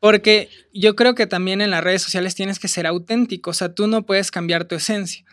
[0.00, 3.72] Porque yo creo que también en las redes sociales tienes que ser auténtico, o sea,
[3.72, 5.24] tú no puedes cambiar tu esencia.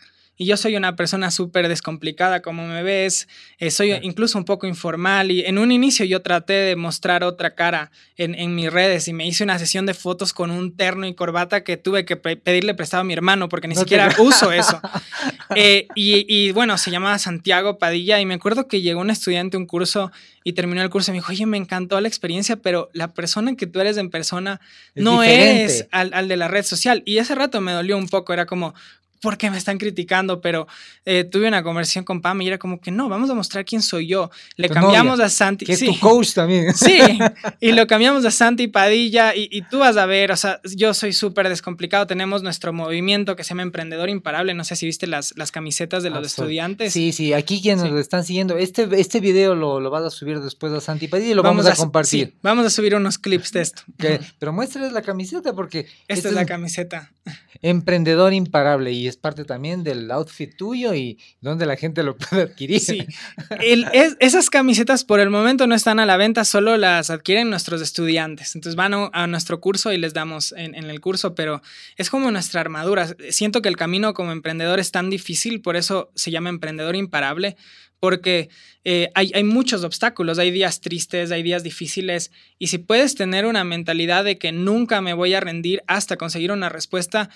[0.42, 4.66] Y yo soy una persona súper descomplicada, como me ves, eh, soy incluso un poco
[4.66, 9.06] informal y en un inicio yo traté de mostrar otra cara en, en mis redes
[9.06, 12.16] y me hice una sesión de fotos con un terno y corbata que tuve que
[12.16, 14.80] pe- pedirle prestado a mi hermano porque ni No siquiera uso eso.
[15.56, 19.56] Eh, y, y, bueno, se llamaba Santiago Padilla y me acuerdo que llegó un estudiante
[19.56, 20.12] a un curso
[20.44, 23.56] y terminó el curso y me dijo, oye, me encantó la experiencia, pero la persona
[23.56, 24.60] que tú eres en persona
[24.94, 25.62] Es no diferente.
[25.64, 27.02] eres al, al de la red social.
[27.04, 28.74] Y ese rato me dolió un poco, era como,
[29.20, 30.40] ¿por qué me están criticando?
[30.40, 30.66] Pero
[31.04, 33.82] eh, tuve una conversación con Pam y era como que no, vamos a mostrar quién
[33.82, 34.30] soy yo.
[34.56, 35.64] Le Tu cambiamos novia, a Santi.
[35.66, 36.72] Que es tu coach también.
[36.74, 36.98] Sí,
[37.60, 40.94] y lo cambiamos a Santi Padilla y, y tú vas a ver, o sea, yo
[40.94, 45.06] soy súper descomplicado, tenemos nuestro movimiento que se llama Emprendedor Imparable, no sé si viste
[45.06, 46.92] las, las camisetas de los estudiantes.
[46.92, 47.90] Sí, sí, aquí quienes Sí.
[47.90, 51.30] nos están siguiendo, este, este video lo, lo vas a subir después a Santi Padilla
[51.30, 52.28] y lo vamos, a, compartir.
[52.28, 53.82] sí, vamos a subir unos clips de esto.
[54.38, 57.10] Pero muéstrales la camiseta porque Esta este es la camiseta.
[57.62, 62.42] emprendedor imparable y es parte también del outfit tuyo y donde la gente lo puede
[62.42, 62.80] adquirir.
[62.80, 63.06] Sí.
[64.20, 68.54] Esas camisetas por el momento no están a la venta, solo las adquieren nuestros estudiantes.
[68.54, 71.62] Entonces van a, nuestro curso y les damos en, en el curso, pero
[71.96, 73.14] es como nuestra armadura.
[73.30, 77.56] Siento que el camino como emprendedor es tan difícil, por eso se llama emprendedor imparable,
[78.00, 78.48] porque
[78.82, 83.44] eh, hay, hay muchos obstáculos, hay días tristes, hay días difíciles, y si puedes tener
[83.44, 87.28] una mentalidad de que nunca me voy a rendir hasta conseguir una respuesta,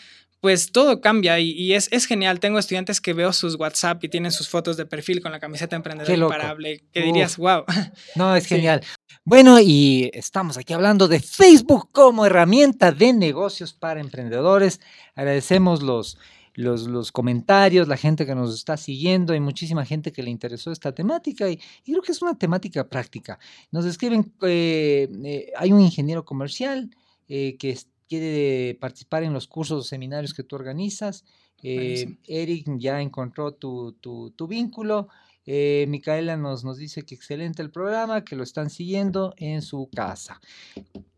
[0.45, 2.39] pues todo cambia y, y es, es genial.
[2.39, 5.75] Tengo estudiantes que veo sus WhatsApp y tienen sus fotos de perfil con la camiseta
[5.75, 6.35] emprendedor Qué loco.
[6.35, 7.65] imparable, que dirías, wow.
[8.15, 8.51] No, es Sí.
[8.57, 8.83] genial.
[9.25, 14.83] Bueno, y estamos aquí hablando de Facebook como herramienta de negocios para emprendedores.
[15.15, 16.19] Agradecemos los,
[16.53, 19.33] los, los comentarios, la gente que nos está siguiendo.
[19.33, 22.87] Hay muchísima gente que le interesó esta temática y, y creo que es una temática
[22.87, 23.39] práctica.
[23.73, 26.91] Nos escriben, eh, eh, hay un ingeniero comercial
[27.29, 31.25] eh, que es- quiere participar en los cursos o seminarios que tú organizas.
[31.63, 32.17] Eh.
[32.27, 35.09] Eric ya encontró tu, tu, tu vínculo.
[35.47, 39.89] Eh, Micaela nos, nos dice que excelente el programa, que lo están siguiendo en su
[39.95, 40.41] casa.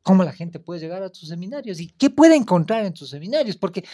[0.03, 1.81] ¿Cómo la gente puede llegar a tus seminarios?
[1.81, 3.57] ¿Y qué puede encontrar en tus seminarios?
[3.57, 3.85] Porque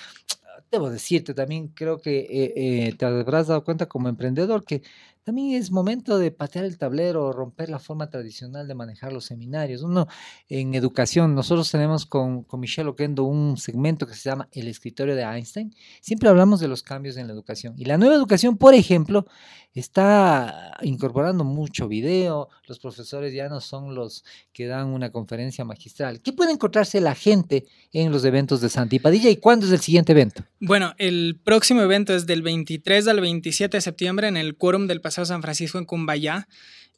[0.70, 4.82] debo decirte también, creo que eh, eh, te habrás dado cuenta como emprendedor que
[5.24, 9.82] también es momento de patear el tablero, romper la forma tradicional de manejar los seminarios.
[9.82, 10.08] Uno,
[10.48, 15.22] en educación, nosotros tenemos con, Michelle Oquendo un segmento que se llama El escritorio de
[15.22, 15.74] Einstein.
[16.00, 17.74] Siempre hablamos de los cambios en la educación.
[17.76, 19.26] Y la nueva educación, por ejemplo,
[19.74, 22.48] está incorporando mucho video.
[22.66, 26.20] Los profesores ya no son los que dan una conferencia magistral.
[26.20, 29.80] ¿Qué puede encontrarse la gente en los eventos de Santi Padilla y cuándo es el
[29.80, 30.44] siguiente evento?
[30.60, 35.00] Bueno, el próximo evento es del 23 al 27 de septiembre en el Quórum del
[35.12, 36.48] Paseo San Francisco en Cumbayá.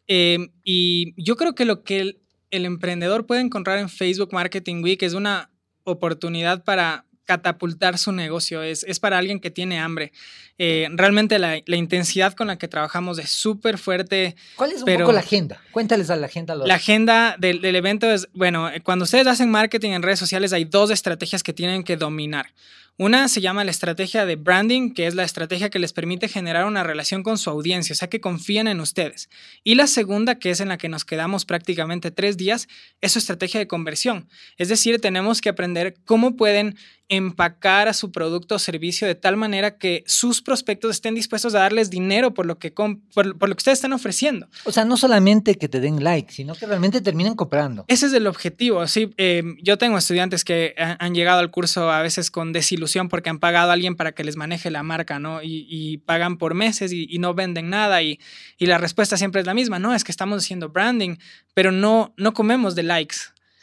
[0.06, 4.82] Eh, y yo creo que lo que el, el emprendedor puede encontrar en Facebook Marketing
[4.84, 5.50] Week es una
[5.82, 10.12] oportunidad para catapultar su negocio, es, es para alguien que tiene hambre.
[10.58, 14.36] Eh, realmente la, la intensidad con la que trabajamos es súper fuerte.
[14.56, 15.60] ¿Cuál es un Pero- poco la agenda?
[15.72, 16.54] Cuéntales a la agenda.
[16.54, 20.18] los- La agenda del, del evento es, bueno, eh, cuando ustedes hacen marketing en redes
[20.18, 22.52] sociales hay dos estrategias que tienen que dominar.
[22.96, 26.64] Una se llama la estrategia de branding, que es la estrategia que les permite generar
[26.64, 29.28] una relación con su audiencia, o sea, que confíen en ustedes.
[29.64, 32.68] Y la segunda, que es en la que nos quedamos prácticamente tres días,
[33.00, 34.28] es su estrategia de conversión.
[34.58, 36.76] Es decir, tenemos que aprender cómo pueden
[37.08, 41.58] empacar a su producto o servicio de tal manera que sus prospectos estén dispuestos a
[41.58, 44.48] darles dinero por lo que, por, lo que ustedes están ofreciendo.
[44.64, 47.84] O sea, no solamente que te den like, sino que realmente terminen comprando.
[47.88, 48.86] Ese es el objetivo.
[48.86, 53.30] Sí, eh, yo tengo estudiantes que han llegado al curso a veces con desilusión porque
[53.30, 55.40] han pagado a alguien para que les maneje la marca, ¿no?
[55.42, 58.18] Y, pagan por meses y, no venden nada y,
[58.58, 61.16] y, la respuesta siempre es la misma, no, es que estamos haciendo branding,
[61.54, 63.16] pero no, no comemos de likes.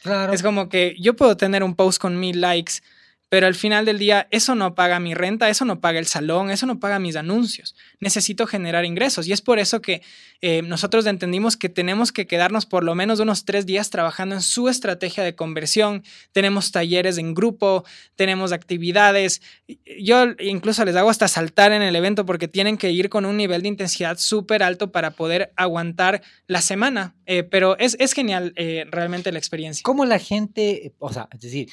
[0.03, 0.33] Claro.
[0.33, 2.81] Es como que yo puedo tener un post con mil likes
[3.31, 6.51] pero al final del día eso no paga mi renta, eso no paga el salón,
[6.51, 7.77] eso no paga mis anuncios.
[8.01, 10.01] Necesito generar ingresos y es por eso que
[10.41, 14.41] eh, nosotros entendimos que tenemos que quedarnos por lo menos unos tres días trabajando en
[14.41, 16.03] su estrategia de conversión.
[16.33, 17.85] Tenemos talleres en grupo,
[18.17, 19.41] tenemos actividades.
[19.97, 23.37] Yo incluso les hago hasta saltar en el evento porque tienen que ir con un
[23.37, 27.15] nivel de intensidad súper alto para poder aguantar la semana.
[27.25, 29.83] Eh, pero es, es genial eh, realmente la experiencia.
[29.83, 31.69] ¿Cómo la gente, o sea, es decir,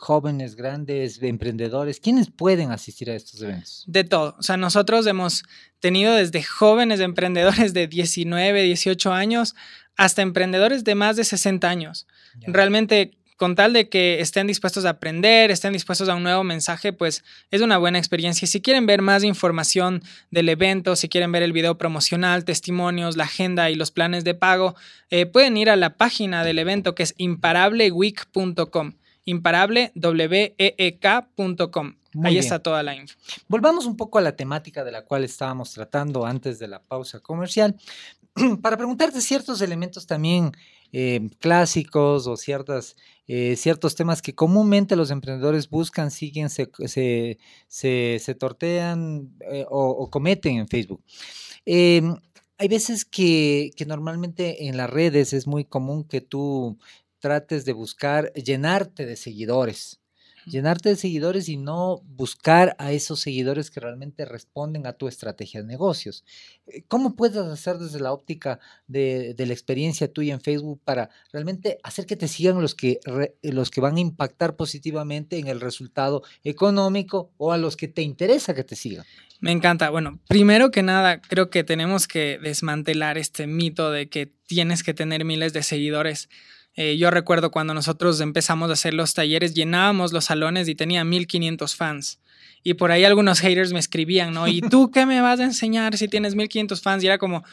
[0.00, 2.00] jóvenes, grandes, emprendedores?
[2.00, 3.84] ¿Quiénes pueden asistir a estos eventos?
[3.86, 4.34] De todo.
[4.38, 5.44] O sea, nosotros hemos
[5.78, 9.54] tenido desde jóvenes emprendedores de 19, 18 años
[9.96, 12.06] hasta emprendedores de más de 60 años.
[12.46, 16.94] Realmente, con tal de que estén dispuestos a aprender, estén dispuestos a un nuevo mensaje,
[16.94, 18.48] pues es una buena experiencia.
[18.48, 23.24] Si quieren ver más información del evento, si quieren ver el video promocional, testimonios, la
[23.24, 24.74] agenda y los planes de pago,
[25.10, 28.94] eh, pueden ir a la página del evento que es imparableweek.com
[29.30, 31.94] imparableweek.com.
[32.24, 33.16] Ahí está toda la info.
[33.48, 37.20] Volvamos un poco a la temática de la cual estábamos tratando antes de la pausa
[37.20, 37.76] comercial,
[38.62, 40.52] para preguntarte ciertos elementos también
[40.92, 42.96] eh, clásicos o ciertas,
[43.28, 46.68] eh, ciertos temas que comúnmente los emprendedores buscan, siguen, se,
[47.68, 51.04] se, tortean eh, o, cometen en Facebook.
[51.64, 52.16] Em,
[52.58, 56.76] hay veces que, que, normalmente en las redes es muy común que tú
[57.20, 60.00] trates de buscar llenarte de seguidores,
[60.46, 65.60] llenarte de seguidores y no buscar a esos seguidores que realmente responden a tu estrategia
[65.60, 66.24] de negocios.
[66.66, 71.78] Eh, ¿Cómo puedes hacer desde la óptica de, la experiencia tuya en Facebook para realmente
[71.82, 73.00] hacer que te sigan los que,
[73.42, 78.02] los que van a impactar positivamente en el resultado económico o a los que te
[78.02, 79.04] interesa que te sigan?
[79.40, 79.88] Me encanta.
[79.88, 84.92] Bueno, primero que nada, creo que tenemos que desmantelar este mito de que tienes que
[84.92, 86.28] tener miles de seguidores.
[86.82, 91.04] Eh, yo recuerdo cuando nosotros empezamos a hacer los talleres, llenábamos los salones y tenía
[91.04, 92.20] 1500 fans.
[92.62, 94.48] Y por ahí algunos haters me escribían, ¿no?
[94.48, 97.04] ¿Y tú qué me vas a enseñar si tienes 1500 fans?
[97.04, 97.44] Y era como,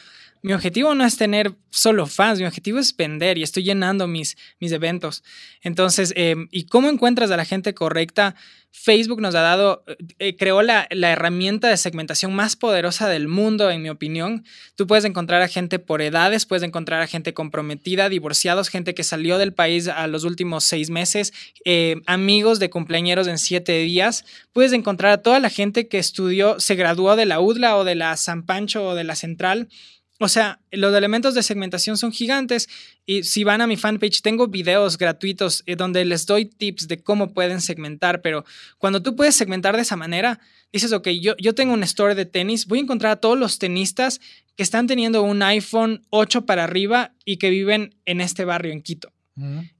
[0.42, 4.36] mi objetivo no es tener solo fans, mi objetivo es vender y estoy llenando mis,
[4.60, 5.22] mis eventos.
[5.62, 8.34] Entonces, em, ¿y cómo encuentras a la gente correcta?
[8.70, 13.26] Facebook nos ha dado, eh, eh, creó la, la, herramienta de segmentación más poderosa del
[13.26, 14.44] mundo, en mi opinión.
[14.76, 19.04] Tú puedes encontrar a gente por edades, puedes encontrar a gente comprometida, divorciados, gente que
[19.04, 21.32] salió del país a los últimos seis meses,
[21.64, 24.24] eh, amigos de cumpleañeros en siete días.
[24.52, 27.94] Puedes encontrar a toda la gente que estudió, se graduó de la UDLA o de
[27.94, 29.68] la San Pancho o de la Central
[30.20, 32.68] o sea, los elementos de segmentación son gigantes
[33.06, 37.02] y si van a mi fanpage tengo videos gratuitos eh, donde les doy tips de
[37.02, 38.44] cómo pueden segmentar, pero
[38.78, 40.40] cuando tú puedes segmentar de esa manera,
[40.72, 43.58] dices, ok, yo, yo tengo un store de tenis, voy a encontrar a todos los
[43.58, 44.20] tenistas
[44.56, 48.82] que están teniendo un iPhone 8 para arriba y que viven en este barrio en
[48.82, 49.12] Quito.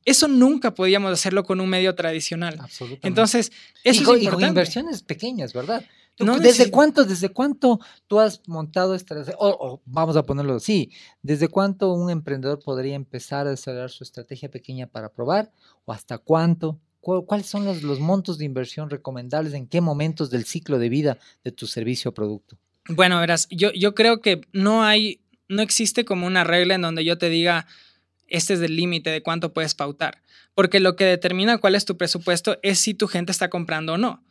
[0.05, 2.59] Eso nunca podíamos hacerlo con un medio tradicional.
[2.61, 3.09] Absolutamente.
[3.09, 3.51] Entonces,
[3.83, 5.85] eso es con inversiones pequeñas, ¿verdad?
[6.19, 10.91] ¿Desde cuánto, desde cuánto tú has montado esta, o, vamos a ponerlo así,
[11.23, 15.53] desde cuánto un emprendedor podría empezar a desarrollar su estrategia pequeña para probar
[15.85, 16.81] o hasta cuánto?
[17.01, 19.55] ¿Cuáles son los, los montos de inversión recomendables?
[19.55, 22.59] ¿En qué momentos del ciclo de vida de tu servicio o producto?
[22.89, 27.05] Bueno, verás, yo, yo creo que no hay, no existe como una regla en donde
[27.05, 27.67] yo te diga,
[28.27, 30.23] este es el límite de cuánto puedes pautar,
[30.55, 33.99] porque lo que determina cuál es tu presupuesto es si tu gente está comprando o
[33.99, 34.25] no.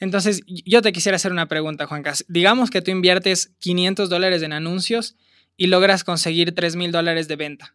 [0.00, 2.14] Entonces, yo te quisiera hacer una pregunta, Juanca.
[2.28, 5.16] Digamos que tú inviertes 500 dólares en anuncios
[5.56, 7.74] y logras conseguir 3 mil dólares de venta.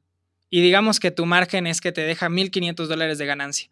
[0.49, 3.69] Y digamos que tu margen es que te deja 1.500 dólares de ganancia.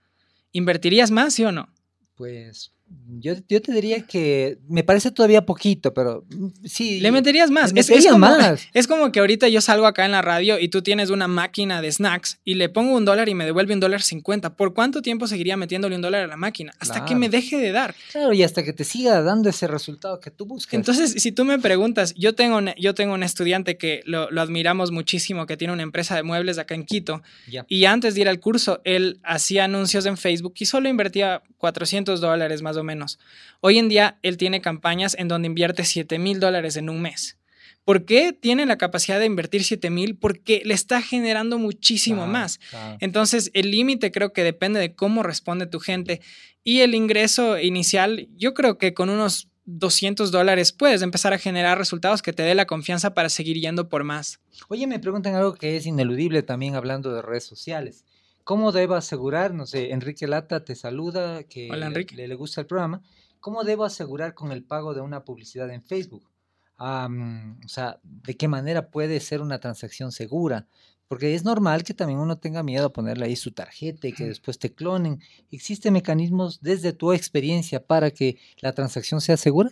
[0.51, 1.69] ¿Invertirías más, sí o no?
[2.15, 2.71] Pues
[3.19, 6.99] yo, yo, te diría que me parece todavía poquito, pero mm, sí.
[6.99, 7.71] Le meterías más.
[7.75, 8.67] es, como, más.
[8.73, 11.81] Es como que ahorita yo salgo acá en la radio y tú tienes una máquina
[11.81, 14.55] de snacks y le pongo un dólar y me devuelve un dólar cincuenta.
[14.55, 16.73] ¿Por cuánto tiempo seguiría metiéndole un dólar a la máquina?
[16.79, 17.95] Hasta que me deje de dar.
[18.11, 20.73] Claro, y hasta que te siga dando ese resultado que tú buscas.
[20.73, 24.91] Entonces, si tú me preguntas, yo tengo, un, yo tengo un estudiante que lo, admiramos
[24.91, 27.21] muchísimo, que tiene una empresa de muebles acá en Quito.
[27.67, 32.21] Y antes de ir al curso, él hacía anuncios en Facebook y solo invertía 400
[32.21, 33.19] dólares más o o menos.
[33.59, 37.37] Hoy en día él tiene campañas en donde invierte 7 mil dólares en un mes.
[37.83, 40.15] ¿Por qué tiene la capacidad de invertir 7 mil?
[40.15, 42.59] Porque le está generando muchísimo más.
[42.99, 46.21] Entonces, el límite creo que depende de cómo responde tu gente.
[46.63, 51.77] Y el ingreso inicial, yo creo que con unos 200 dólares puedes empezar a generar
[51.77, 54.39] resultados que te dé la confianza para seguir yendo por más.
[54.67, 58.05] Oye, me preguntan algo que es ineludible también hablando de redes sociales.
[58.43, 63.01] ¿Cómo debo asegurar, no sé, Enrique Lata te saluda, que Le, le, gusta el programa,
[63.39, 66.31] ¿cómo debo asegurar con el pago de una publicidad en Facebook?
[66.83, 70.67] o sea, ¿de qué manera puede ser una transacción segura?
[71.07, 74.23] Porque es normal que también uno tenga miedo a ponerle ahí su tarjeta y que
[74.23, 75.19] después te clonen.
[75.51, 79.69] ¿Existen mecanismos desde tu experiencia para que la transacción sea segura?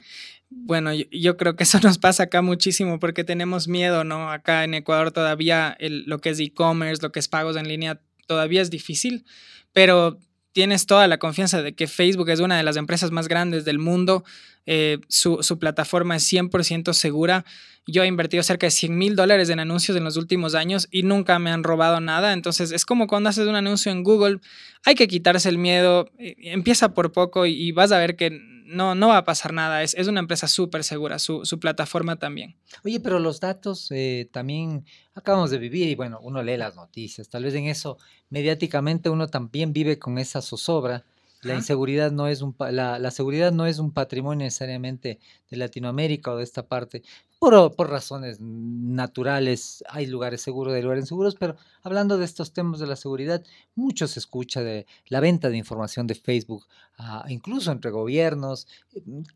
[0.49, 4.29] Bueno, yo, creo que eso nos pasa acá muchísimo porque tenemos miedo, ¿no?
[4.29, 8.61] Acá en Ecuador todavía lo que es e-commerce, lo que es pagos en línea, todavía
[8.61, 9.25] es difícil,
[9.73, 10.19] pero
[10.51, 13.79] tienes toda la confianza de que Facebook es una de las empresas más grandes del
[13.79, 14.23] mundo,
[14.67, 17.43] eh, su, plataforma es 100% segura.
[17.87, 21.01] Yo he invertido cerca de 100 mil dólares en anuncios en los últimos años y
[21.01, 22.33] nunca me han robado nada.
[22.33, 24.41] Entonces es como cuando haces un anuncio en Google,
[24.85, 28.39] hay que quitarse el miedo, eh, empieza por poco y vas a ver que
[28.69, 29.83] no, no va a pasar nada.
[29.83, 32.55] Es, una empresa súper segura, su, plataforma también.
[32.83, 37.29] Oye, pero los datos eh, también acabamos de vivir y bueno, uno lee las noticias.
[37.29, 37.97] Tal vez en eso,
[38.29, 41.03] mediáticamente, uno también vive con esa zozobra
[41.41, 46.31] la inseguridad no es un, la, la, seguridad no es un patrimonio necesariamente de Latinoamérica
[46.31, 47.03] o de esta parte,
[47.39, 52.79] por, por, razones naturales, hay lugares seguros, hay lugares inseguros, pero hablando de estos temas
[52.79, 53.43] de la seguridad,
[53.75, 56.67] mucho se escucha de la venta de información de Facebook,
[56.97, 58.67] ah, incluso entre gobiernos.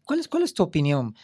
[0.03, 1.15] ¿Cuál es, ¿Cuál es tu opinión?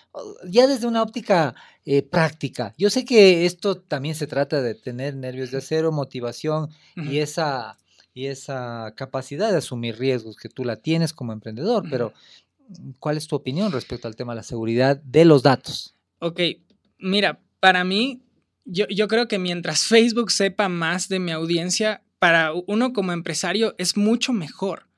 [0.47, 1.53] Ya desde una óptica
[1.86, 6.69] eh, práctica, yo sé que esto también se trata de tener nervios de acero, motivación
[6.95, 7.77] y esa
[8.13, 12.13] y esa capacidad de asumir riesgos que tú la tienes como emprendedor, pero
[12.67, 15.95] mm, ¿cuál es tu opinión respecto al tema de la seguridad de los datos?
[16.19, 16.39] Ok,
[16.99, 18.21] mira, para mí,
[18.65, 23.75] yo, yo creo que mientras Facebook sepa más de mi audiencia, para uno como empresario
[23.77, 24.89] es mucho mejor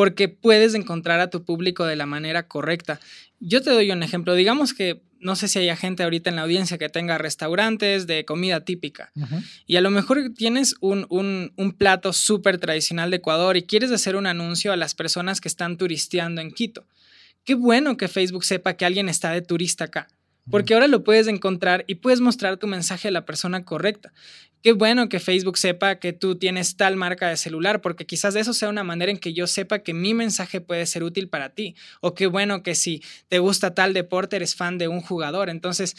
[0.00, 3.00] porque puedes encontrar a tu público de la manera correcta.
[3.38, 4.34] Yo te doy un ejemplo.
[4.34, 8.24] Digamos que no sé si hay gente ahorita en la audiencia que tenga restaurantes de
[8.24, 9.12] comida típica
[9.66, 14.16] y a lo mejor tienes un, un plato súper tradicional de Ecuador y quieres hacer
[14.16, 16.86] un anuncio a las personas que están turisteando en Quito.
[17.44, 20.08] Qué bueno que Facebook sepa que alguien está de turista acá
[20.50, 24.12] porque ahora lo puedes encontrar y puedes mostrar tu mensaje a la persona correcta.
[24.62, 28.52] Qué bueno que Facebook sepa que tú tienes tal marca de celular, porque quizás eso
[28.52, 31.74] sea una manera en que yo sepa que mi mensaje puede ser útil para ti.
[32.02, 35.48] O qué bueno que si te gusta tal deporte, eres fan de un jugador.
[35.48, 35.96] Entonces,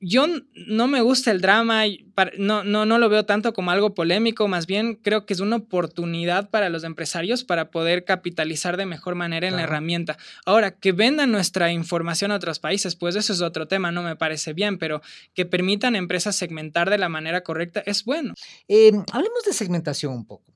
[0.00, 0.26] yo
[0.66, 1.84] no me gusta el drama,
[2.38, 5.56] no, no, no lo veo tanto como algo polémico, más bien creo que es una
[5.56, 10.18] oportunidad para los empresarios para poder capitalizar de mejor manera en la herramienta.
[10.44, 14.16] Ahora, que vendan nuestra información a otros países, pues eso es otro tema, no me
[14.16, 15.00] parece bien, pero
[15.34, 18.34] que permitan empresas segmentar de la manera correcta es bueno.
[18.68, 20.52] Eh, hablemos de segmentación un poco.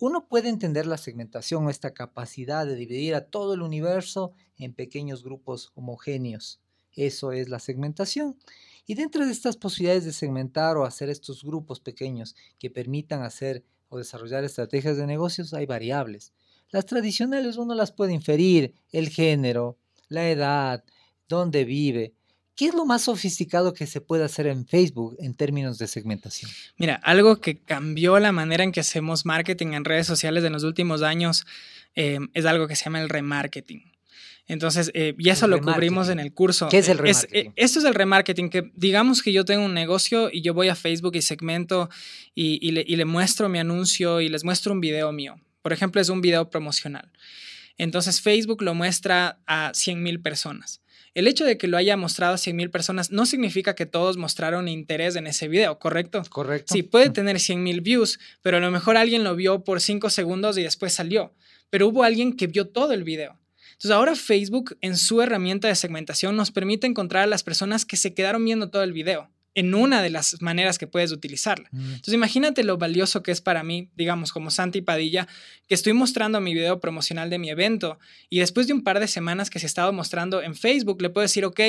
[0.00, 5.22] Uno puede entender la segmentación, esta capacidad de dividir a todo el universo en pequeños
[5.22, 6.60] grupos homogéneos.
[6.94, 8.36] Eso es la segmentación.
[8.86, 13.62] Y dentro de estas posibilidades de segmentar o hacer estos grupos pequeños que permitan hacer
[13.88, 16.32] o desarrollar estrategias de negocios, hay variables.
[16.70, 19.78] Las tradicionales uno las puede inferir, el género,
[20.08, 20.84] la edad,
[21.28, 22.14] dónde vive.
[22.56, 26.50] ¿Qué es lo más sofisticado que se puede hacer en Facebook en términos de segmentación?
[26.76, 30.64] Mira, algo que cambió la manera en que hacemos marketing en redes sociales en los
[30.64, 31.46] últimos años
[31.94, 33.90] eh, es algo que se llama el remarketing.
[34.50, 36.68] Entonces, eh, y eso lo cubrimos en el curso.
[36.68, 37.52] ¿Qué es el remarketing?
[37.54, 40.74] esto es el remarketing, que digamos que yo tengo un negocio y yo voy a
[40.74, 41.88] Facebook y segmento
[42.34, 45.40] y, le, muestro mi anuncio y les muestro un video mío.
[45.62, 47.12] Por ejemplo, es un video promocional.
[47.78, 50.82] Entonces, Facebook lo muestra a 100 mil personas.
[51.14, 54.16] El hecho de que lo haya mostrado a 100 mil personas no significa que todos
[54.16, 56.22] mostraron interés en ese video, ¿correcto?
[56.28, 56.74] Correcto.
[56.74, 60.10] Sí, puede tener 100 mil views, pero a lo mejor alguien lo vio por 5
[60.10, 61.32] segundos y después salió.
[61.68, 63.39] Pero hubo alguien que vio todo el video.
[63.80, 67.96] Entonces ahora Facebook en su herramienta de segmentación nos permite encontrar a las personas que
[67.96, 71.66] se quedaron viendo todo el video en una de las maneras que puedes utilizarla.
[71.72, 71.94] Mm.
[71.94, 75.26] Entonces imagínate lo valioso que es para mí, digamos, como Santi Padilla,
[75.66, 79.08] que estoy mostrando mi video promocional de mi evento y después de un par de
[79.08, 81.60] semanas que se estaba mostrando en Facebook, le puedo decir, ok,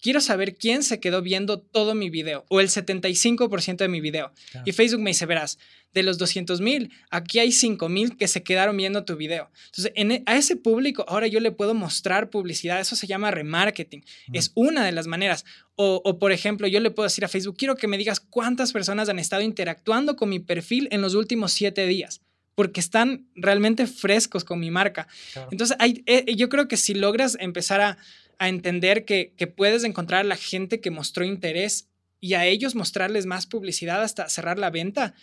[0.00, 4.32] quiero saber quién se quedó viendo todo mi video o el 75% de mi video.
[4.64, 5.58] Y Facebook me dice, verás,
[5.94, 9.50] de los 200 mil, aquí hay 5 mil que se quedaron viendo tu video.
[9.66, 14.04] Entonces, e, a ese público ahora yo le puedo mostrar publicidad, eso se llama remarketing,
[14.32, 15.44] es una de las maneras.
[15.74, 18.72] O, o, por ejemplo, yo le puedo decir a Facebook, quiero que me digas cuántas
[18.72, 22.20] personas han estado interactuando con mi perfil en los últimos 7 días
[22.54, 25.08] porque están realmente frescos con mi marca.
[25.50, 27.98] Entonces, hay, eh, yo creo que si logras empezar a,
[28.38, 31.88] entender que, que, puedes encontrar a la gente que mostró interés
[32.18, 35.14] y a ellos mostrarles más publicidad hasta cerrar la venta,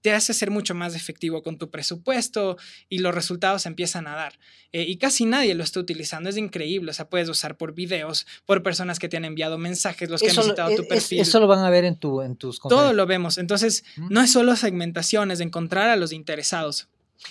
[0.00, 2.56] te hace ser mucho más efectivo con tu presupuesto
[2.88, 4.38] y los resultados empiezan a dar.
[4.72, 6.90] Eh, y casi nadie lo está utilizando, es increíble.
[6.90, 10.30] O sea, puedes usar por videos, por personas que te han enviado mensajes, los que
[10.30, 11.20] han visitado tu perfil.
[11.20, 13.38] eso lo van a ver en, tu, en tus Todo lo vemos.
[13.38, 16.88] Entonces, no es solo segmentación, es encontrar a los interesados.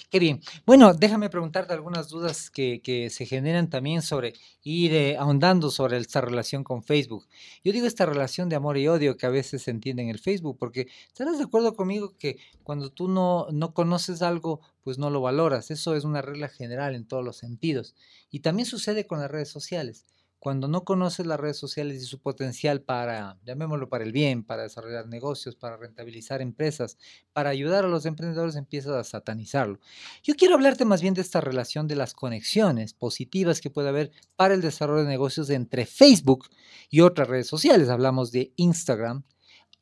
[0.09, 0.41] Qué bien.
[0.65, 4.33] Bueno, déjame preguntarte algunas dudas que, se generan también sobre
[4.63, 7.27] ir eh, ahondando sobre esta relación con Facebook.
[7.63, 10.19] Yo digo esta relación de amor y odio que a veces se entiende en el
[10.19, 15.09] Facebook, porque estarás de acuerdo conmigo que cuando tú no, no conoces algo, pues no
[15.09, 15.71] lo valoras.
[15.71, 17.95] Eso es una regla general en todos los sentidos.
[18.29, 20.05] Y también sucede con las redes sociales
[20.39, 24.63] cuando no conoces las redes sociales y su potencial para, llamémoslo para el bien, para
[24.63, 26.97] desarrollar negocios, para rentabilizar empresas,
[27.33, 29.79] para ayudar a los emprendedores, empiezas a satanizarlo.
[30.23, 34.11] Yo quiero hablarte más bien de esta relación de las conexiones positivas que puede haber
[34.35, 36.47] para el desarrollo de negocios entre Facebook
[36.89, 37.89] y otras redes sociales.
[37.89, 39.23] Hablamos de Instagram.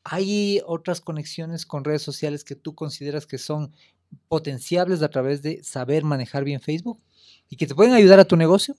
[0.03, 3.73] ¿Hay otras conexiones con redes sociales que tú consideras que son
[4.27, 7.01] potenciables a través de saber manejar bien Facebook
[7.49, 8.75] y que te pueden ayudar a tu negocio?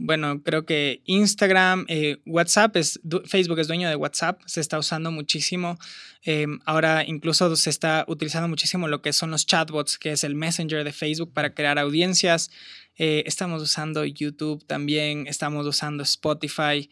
[0.00, 5.10] Bueno, creo que Instagram, eh, WhatsApp, es, Facebook es dueño de WhatsApp, se está usando
[5.10, 5.76] muchísimo.
[6.22, 10.36] Em, ahora incluso se está utilizando muchísimo lo que son los chatbots, que es el
[10.36, 12.50] Messenger de Facebook para crear audiencias.
[12.96, 16.88] Eh, estamos usando YouTube también, estamos usando Spotify.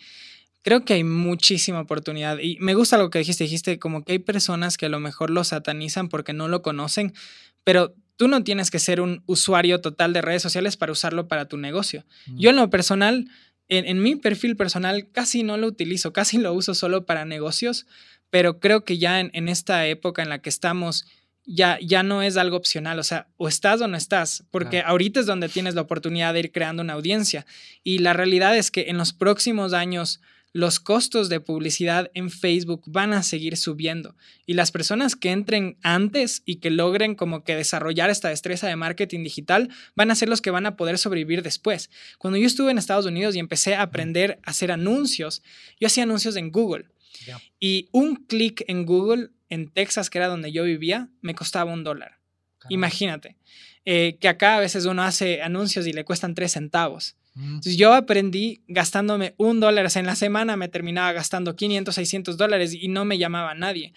[0.62, 4.18] Creo que hay muchísima oportunidad y me gusta lo que dijiste, dijiste como que hay
[4.18, 7.14] personas que a lo mejor lo satanizan porque no lo conocen,
[7.62, 11.46] pero tú no tienes que ser un usuario total de redes sociales para usarlo para
[11.46, 12.04] tu negocio.
[12.26, 12.38] Mm.
[12.38, 13.28] Yo en lo personal,
[13.68, 17.86] en, mi perfil personal casi no lo utilizo, casi lo uso solo para negocios,
[18.30, 21.06] pero creo que ya en, esta época en la que estamos,
[21.44, 25.20] ya, ya no es algo opcional, o sea, o estás o no estás, porque ahorita
[25.20, 27.46] es donde tienes la oportunidad de ir creando una audiencia.
[27.84, 30.20] Y la realidad es que en los próximos años
[30.52, 34.16] los costos de publicidad en Facebook van a seguir subiendo
[34.46, 38.76] y las personas que entren antes y que logren como que desarrollar esta destreza de
[38.76, 41.90] marketing digital van a ser los que van a poder sobrevivir después.
[42.18, 45.42] Cuando yo estuve en Estados Unidos y empecé a aprender a hacer anuncios,
[45.78, 46.86] yo hacía anuncios en Google
[47.60, 51.84] y un clic en Google en Texas, que era donde yo vivía, me costaba un
[51.84, 52.18] dólar.
[52.68, 53.36] Imagínate,
[53.84, 57.16] eh, que acá a veces uno hace anuncios y le cuestan tres centavos.
[57.36, 62.72] Entonces yo aprendí gastándome un dólar, en la semana me terminaba gastando 500, 600 dólares
[62.72, 63.92] y no me llamaba nadie.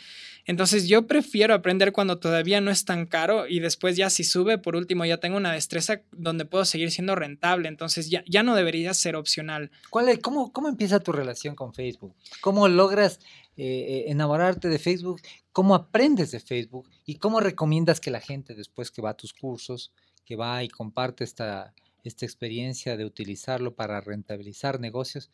[0.46, 4.58] Entonces yo prefiero aprender cuando todavía no es tan caro y después ya si sube,
[4.58, 7.70] por último ya tengo una destreza donde puedo seguir siendo rentable.
[7.70, 9.72] Entonces ya, ya no debería ser opcional.
[9.90, 12.16] ¿Cuál cómo, ¿Cómo empieza tu relación con Facebook?
[12.42, 13.20] ¿Cómo logras
[13.56, 15.22] eh, eh, enamorarte de Facebook?
[15.54, 16.90] ¿Cómo aprendes de Facebook?
[17.06, 19.94] ¿Y cómo recomiendas que la gente después que va a tus cursos,
[20.26, 21.74] que va y comparte esta
[22.04, 25.30] esta experiencia de utilizarlo para rentabilizar negocios,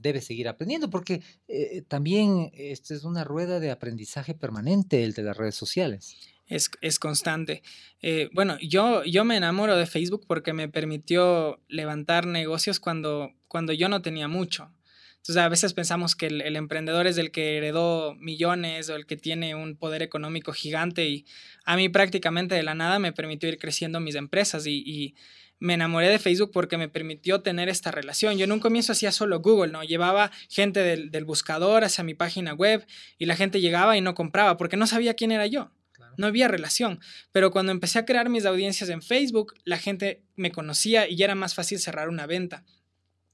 [0.00, 5.22] debe seguir aprendiendo, porque eh, también esta es una rueda de aprendizaje permanente, el de
[5.22, 6.16] las redes sociales.
[6.46, 7.62] Es, es constante.
[8.02, 13.72] Eh, bueno, yo, yo me enamoro de Facebook porque me permitió levantar negocios cuando, cuando
[13.72, 14.72] yo no tenía mucho.
[15.16, 19.18] Entonces a veces pensamos que el, emprendedor es el que heredó millones o el que
[19.18, 21.26] tiene un poder económico gigante y
[21.66, 25.14] a mí prácticamente de la nada me permitió ir creciendo mis empresas y
[25.60, 28.36] me enamoré de Facebook porque me permitió tener esta relación.
[28.38, 29.84] Yo en un comienzo hacía solo Google, ¿no?
[29.84, 32.86] Llevaba gente del, buscador hacia mi página web
[33.18, 35.70] y la gente llegaba y no compraba porque no sabía quién era yo.
[36.16, 36.98] No había relación.
[37.30, 41.26] Pero cuando empecé a crear mis audiencias en Facebook, la gente me conocía y ya
[41.26, 42.64] era más fácil cerrar una venta.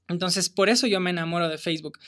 [0.07, 1.99] Entonces, por eso yo me enamoro de Facebook.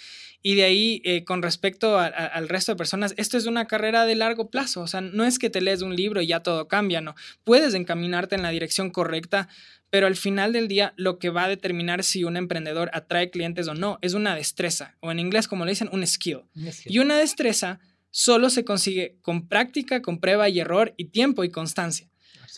[0.42, 4.16] Y de ahí, eh, con respecto al resto de personas, esto es una carrera de
[4.16, 4.82] largo plazo.
[4.82, 7.14] O sea, no es que te lees un libro y ya todo cambia, no.
[7.44, 9.50] Puedes encaminarte en la dirección correcta,
[9.90, 13.68] pero al final del día lo que va a determinar si un emprendedor atrae clientes
[13.68, 16.44] o no es una destreza, o en inglés como le dicen, un skill.
[16.86, 21.50] Y una destreza solo se consigue con práctica, con prueba y error y tiempo y
[21.50, 22.10] constancia.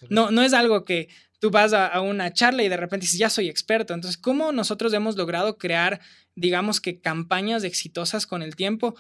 [0.10, 1.10] No, no es algo que
[1.42, 3.96] tú vas a, una charla y de repente dices, ya soy experto.
[3.96, 6.00] Entonces, ¿cómo nosotros hemos logrado crear,
[6.36, 8.96] digamos que, campañas exitosas con el tiempo?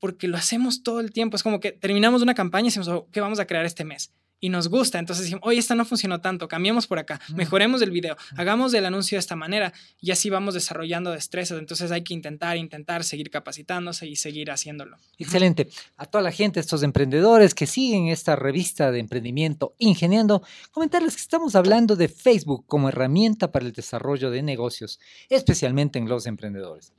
[0.00, 1.36] Porque lo hacemos todo el tiempo.
[1.36, 4.14] Es como que terminamos una campaña y decimos, oh, ¿qué vamos a crear este mes?
[4.44, 4.98] Y nos gusta.
[4.98, 8.84] Entonces decimos, oye, esta no funcionó tanto, cambiemos por acá, mejoremos el video, hagamos el
[8.84, 9.72] anuncio de esta manera
[10.02, 11.58] y así vamos desarrollando destrezas.
[11.58, 14.98] Entonces hay que intentar, intentar, seguir capacitándose y seguir haciéndolo.
[15.16, 15.70] Excelente.
[15.96, 20.42] A toda la gente, estos emprendedores que siguen esta revista de emprendimiento Ingeniando,
[20.72, 26.06] comentarles que estamos hablando de Facebook como herramienta para el desarrollo de negocios, especialmente en
[26.06, 26.92] los emprendedores.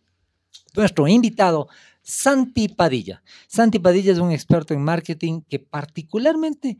[0.76, 1.70] Nuestro invitado
[2.02, 3.24] Santi Padilla.
[3.48, 6.78] Santi Padilla es un experto en marketing que particularmente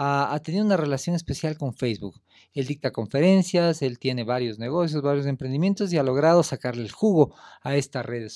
[0.00, 2.20] ha, tenido una relación especial con Facebook.
[2.54, 7.34] Él dicta conferencias, él tiene varios negocios, varios emprendimientos y ha logrado sacarle el jugo
[7.62, 8.30] a esta red,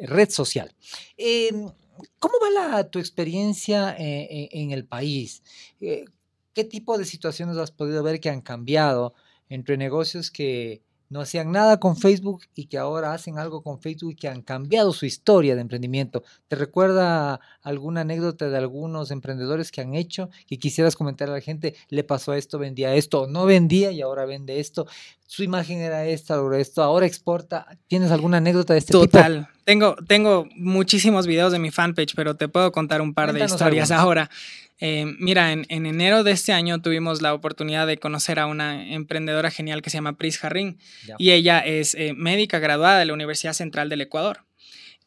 [0.00, 0.74] red social.
[1.16, 1.70] Em,
[2.18, 5.42] ¿Cómo va tu experiencia eh, eh, en el país?
[5.80, 6.04] Eh,
[6.52, 9.14] ¿Qué tipo de situaciones has podido ver que han cambiado
[9.48, 14.12] entre negocios que no hacían nada con Facebook y que ahora hacen algo con Facebook
[14.12, 16.22] y que han cambiado su historia de emprendimiento.
[16.48, 21.40] ¿Te recuerda alguna anécdota de algunos emprendedores que han hecho y quisieras comentar a la
[21.40, 24.86] gente, le pasó esto, vendía esto, no vendía y ahora vende esto?
[25.26, 27.66] Su imagen era esta, ahora esto, ahora exporta.
[27.88, 29.04] ¿Tienes alguna anécdota de este tipo?
[29.06, 29.48] Total.
[29.64, 33.90] Tengo, tengo muchísimos videos de mi fanpage, pero te puedo contar un par de historias
[33.90, 34.30] ahora.
[34.78, 39.50] Eh, mira, en, enero de este año tuvimos la oportunidad de conocer a una emprendedora
[39.50, 40.78] genial que se llama Pris Jarrín
[41.18, 44.46] y ella es eh, médica graduada de la Universidad Central del Ecuador.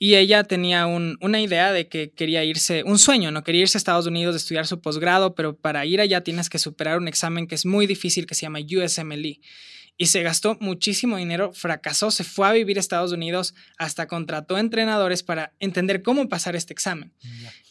[0.01, 3.43] Y ella tenía una idea de que quería irse, un sueño, ¿no?
[3.43, 6.57] Quería irse a Estados Unidos a estudiar su posgrado, pero para ir allá tienes que
[6.57, 9.41] superar un examen que es muy difícil que se llama USMLE
[10.01, 14.57] y se gastó muchísimo dinero, fracasó, se fue a vivir a Estados Unidos, hasta contrató
[14.57, 17.11] entrenadores para entender cómo pasar este examen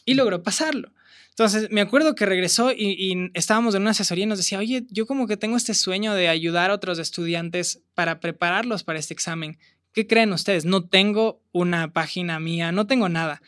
[0.05, 0.93] y logró pasarlo.
[1.31, 5.07] Entonces, me acuerdo que regresó y, estábamos en una asesoría y nos decía, oye, yo
[5.07, 9.57] como que tengo este sueño de ayudar a otros estudiantes para prepararlos para este examen.
[9.91, 10.65] ¿Qué creen ustedes?
[10.65, 13.41] No tengo una página mía, no tengo nada.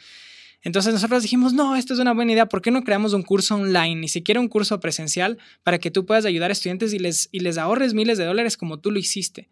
[0.64, 3.56] Entonces nosotros dijimos, no, esto es una buena idea, ¿por qué no creamos un curso
[3.56, 7.30] online, ni siquiera un curso presencial, para que tú puedas ayudar a estudiantes y les,
[7.32, 9.50] y les ahorres miles de dólares como tú lo hiciste?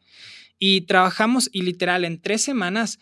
[0.60, 3.00] Y trabajamos y literal en tres semanas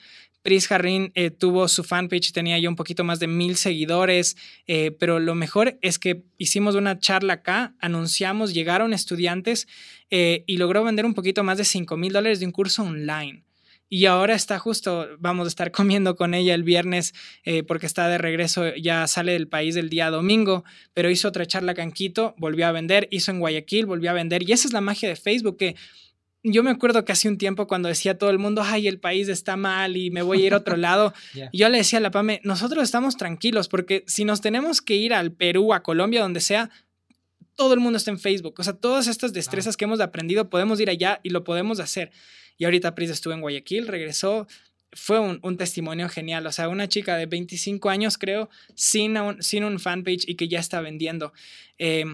[0.47, 4.91] Pris Jarrín eh, tuvo su fanpage, tenía ya un poquito más de mil seguidores, eh,
[4.91, 9.68] pero lo mejor es que hicimos una charla acá, anunciamos, llegaron estudiantes
[10.10, 13.43] eh, y logró vender un poquito más de 5 mil dólares de un curso online.
[13.90, 17.14] Y ahora está justo, vamos a estar comiendo con ella el viernes
[17.68, 20.64] porque está de regreso, ya sale del país el día domingo,
[20.94, 24.14] pero hizo otra charla acá en Quito, volvió a vender, hizo en Guayaquil, volvió a
[24.14, 24.48] vender.
[24.48, 25.76] Y esa es la magia de Facebook, que
[26.44, 29.28] yo me acuerdo que hace un tiempo cuando decía todo el mundo, ay, el país
[29.28, 31.14] está mal y me voy a ir a otro lado,
[31.54, 35.14] yo le decía a la PAME, nosotros estamos tranquilos porque si nos tenemos que ir
[35.14, 36.70] al Perú, a Colombia, donde sea,
[37.58, 38.55] todo el mundo está en Facebook.
[38.60, 42.12] O sea, todas estas destrezas que hemos aprendido podemos ir allá y lo podemos hacer.
[42.58, 44.47] Y ahorita Pris estuvo en Guayaquil, regresó.
[44.93, 46.47] Fue un, testimonio genial.
[46.47, 50.47] O sea, una chica de 25 años, creo, sin un, sin un fanpage y que
[50.47, 51.34] ya está vendiendo.
[51.78, 52.05] Eh,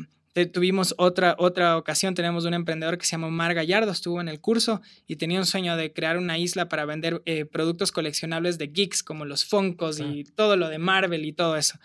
[0.51, 4.39] tuvimos otra, otra ocasión, tenemos un emprendedor que se llama Omar Gallardo, estuvo en el
[4.39, 8.67] curso y tenía un sueño de crear una isla para vender eh, productos coleccionables de
[8.67, 11.77] geeks como los Funkos y todo lo de Marvel y todo eso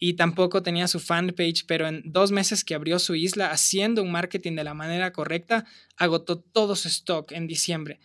[0.00, 4.12] y tampoco tenía su fanpage, pero en dos meses que abrió su isla haciendo un
[4.12, 5.64] marketing de la manera correcta,
[5.96, 7.98] agotó todo su stock en diciembre.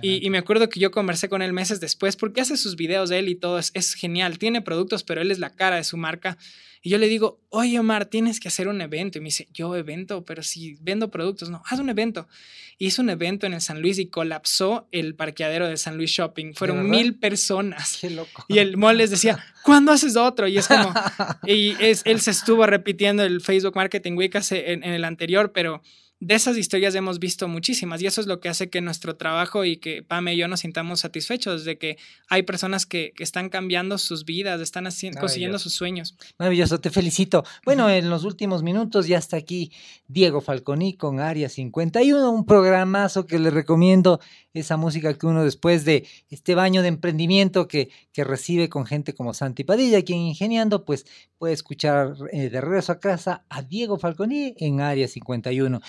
[0.00, 3.10] Y, y, me acuerdo que yo conversé con él meses después porque hace sus videos
[3.10, 5.84] de él y todo, es, es genial, tiene productos, pero él es la cara de
[5.84, 6.38] su marca.
[6.86, 9.16] Y yo le digo, oye Omar, tienes que hacer un evento.
[9.16, 12.28] Y me dice, yo evento, pero si vendo productos, no, haz un evento.
[12.76, 16.52] Hizo un evento en el San Luis y colapsó el parqueadero de San Luis Shopping.
[16.52, 17.96] Fueron mil personas.
[18.02, 18.44] Qué loco.
[18.48, 20.46] Y el mall les decía, ¿cuándo haces otro?
[20.46, 20.92] Y es como,
[21.46, 25.80] y es, él se estuvo repitiendo el Facebook Marketing Week en, en el anterior, pero
[26.20, 29.64] de esas historias hemos visto muchísimas y eso es lo que hace que nuestro trabajo
[29.64, 31.98] y que Pame y yo nos sintamos satisfechos de que
[32.28, 36.14] hay personas que, están cambiando sus vidas, están haciendo, consiguiendo sus sueños.
[36.38, 37.42] Maravilloso, te felicito.
[37.64, 39.72] Bueno, en los últimos minutos ya está aquí
[40.08, 44.20] Diego Falconi con Área 51, un programazo que le recomiendo
[44.52, 49.14] esa música que uno después de este baño de emprendimiento que, que recibe con gente
[49.14, 51.06] como Santi Padilla, quien ingeniando, pues
[51.38, 55.80] puede escuchar eh, de regreso a casa a Diego Falconi en Área 51.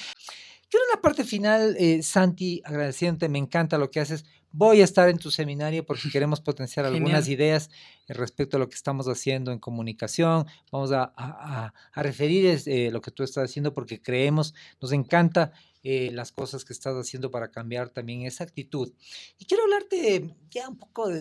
[0.70, 4.26] Quiero una parte final, eh, Santi, agradeciéndote, me encanta lo que haces.
[4.51, 7.70] Voy a estar en tu seminario porque queremos potenciar algunas ideas
[8.07, 10.45] respecto a lo que estamos haciendo en comunicación.
[10.72, 15.51] Vamos a, referir eh, lo que tú estás haciendo porque creemos, nos encanta
[15.84, 18.91] eh, las cosas que estás haciendo para cambiar también esa actitud.
[19.38, 21.11] Y quiero hablarte ya un poco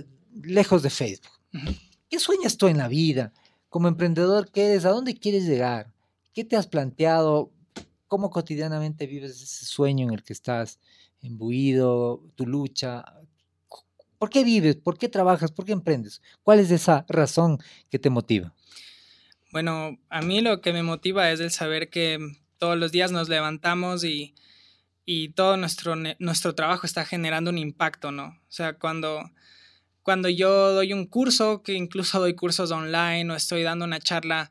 [0.43, 1.39] lejos de Facebook.
[2.09, 3.33] ¿Qué sueñas tú en la vida?
[3.69, 4.85] Como emprendedor, ¿qué eres?
[4.85, 5.93] ¿A dónde quieres llegar?
[6.33, 7.53] ¿Qué te has planteado?
[8.07, 10.79] ¿Cómo cotidianamente vives ese sueño en el que estás
[11.23, 13.05] embuido, tu lucha?
[14.19, 14.77] ¿Por qué vives?
[14.77, 15.53] ¿Por qué trabajas?
[15.53, 16.23] ¿Por qué emprendes?
[16.43, 17.59] ¿Cuál es esa razón
[17.91, 18.55] que te motiva?
[19.53, 22.19] Bueno, a mí lo que me motiva es el saber que
[22.59, 24.35] todos los días nos levantamos y
[25.07, 28.27] y todo nuestro, nuestro trabajo está generando un impacto, ¿no?
[28.27, 29.31] O sea, cuando,
[30.03, 34.51] cuando yo doy un curso, que incluso doy cursos online o estoy dando una charla,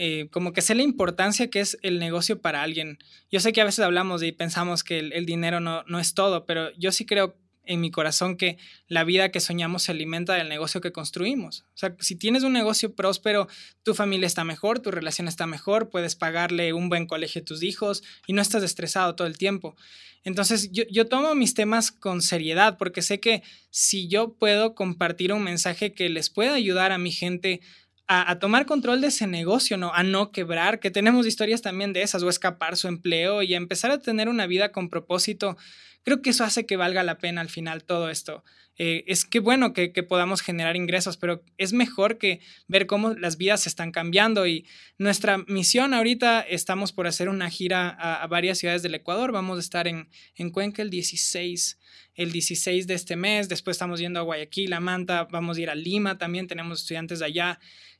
[0.00, 2.98] eh, como que sé la importancia que es el negocio para alguien.
[3.32, 6.46] Yo sé que a veces hablamos y pensamos que el, dinero no, no, es todo,
[6.46, 10.48] pero yo sí creo en mi corazón que la vida que soñamos se alimenta del
[10.48, 11.64] negocio que construimos.
[11.74, 13.48] O sea, si tienes un negocio próspero,
[13.82, 17.64] tu familia está mejor, tu relación está mejor, puedes pagarle un buen colegio a tus
[17.64, 19.74] hijos y no estás estresado todo el tiempo.
[20.22, 25.32] Entonces, yo, yo tomo mis temas con seriedad porque sé que si yo puedo compartir
[25.32, 27.60] un mensaje que les pueda ayudar a mi gente
[28.08, 29.92] a, tomar control de ese negocio, ¿no?
[29.92, 33.58] A no quebrar, que tenemos historias también de esas, o escapar su empleo y a
[33.58, 35.58] empezar a tener una vida con propósito.
[36.04, 38.44] Creo que eso hace que valga la pena al final todo esto.
[38.78, 43.36] Eh, es que bueno que, podamos generar ingresos, pero es mejor que ver cómo las
[43.36, 44.64] vidas se están cambiando y
[44.96, 49.32] nuestra misión ahorita estamos por hacer una gira a, varias ciudades del Ecuador.
[49.32, 51.78] Vamos a estar en, en Cuenca el 16,
[52.14, 55.70] el 16 de este mes, después estamos yendo a Guayaquil, a Manta, vamos a ir
[55.70, 57.58] a Lima, también tenemos estudiantes de allá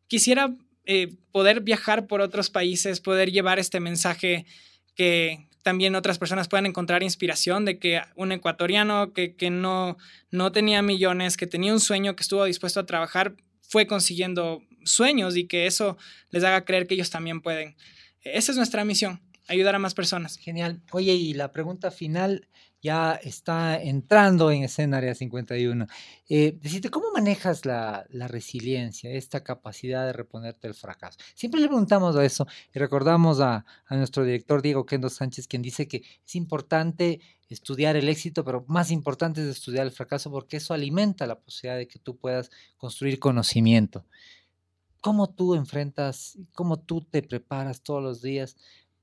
[0.08, 0.54] quisiera
[0.84, 4.46] eh, poder viajar por otros países, poder llevar este mensaje
[4.94, 9.98] que también otras personas puedan encontrar inspiración de que un ecuatoriano que, no,
[10.30, 15.36] no tenía millones, que tenía un sueño, que estuvo dispuesto a trabajar, fue consiguiendo sueños
[15.36, 15.98] y que eso
[16.30, 17.76] les haga creer que ellos también pueden.
[18.22, 20.38] Esa es nuestra misión, ayudar a más personas.
[20.38, 20.80] Genial.
[20.90, 22.48] Oye, y la pregunta final
[22.80, 25.86] ya está entrando en escena Área 51.
[26.28, 31.18] Eh, decirte, ¿cómo manejas la, resiliencia, esta capacidad de reponerte el fracaso?
[31.34, 35.62] Siempre le preguntamos a eso y recordamos a, a, nuestro director Diego Kendo Sánchez, quien
[35.62, 40.58] dice que es importante estudiar el éxito, pero más importante es estudiar el fracaso porque
[40.58, 44.04] eso alimenta la posibilidad de que tú puedas construir conocimiento.
[45.00, 48.56] ¿Cómo tú enfrentas, cómo tú te preparas todos los días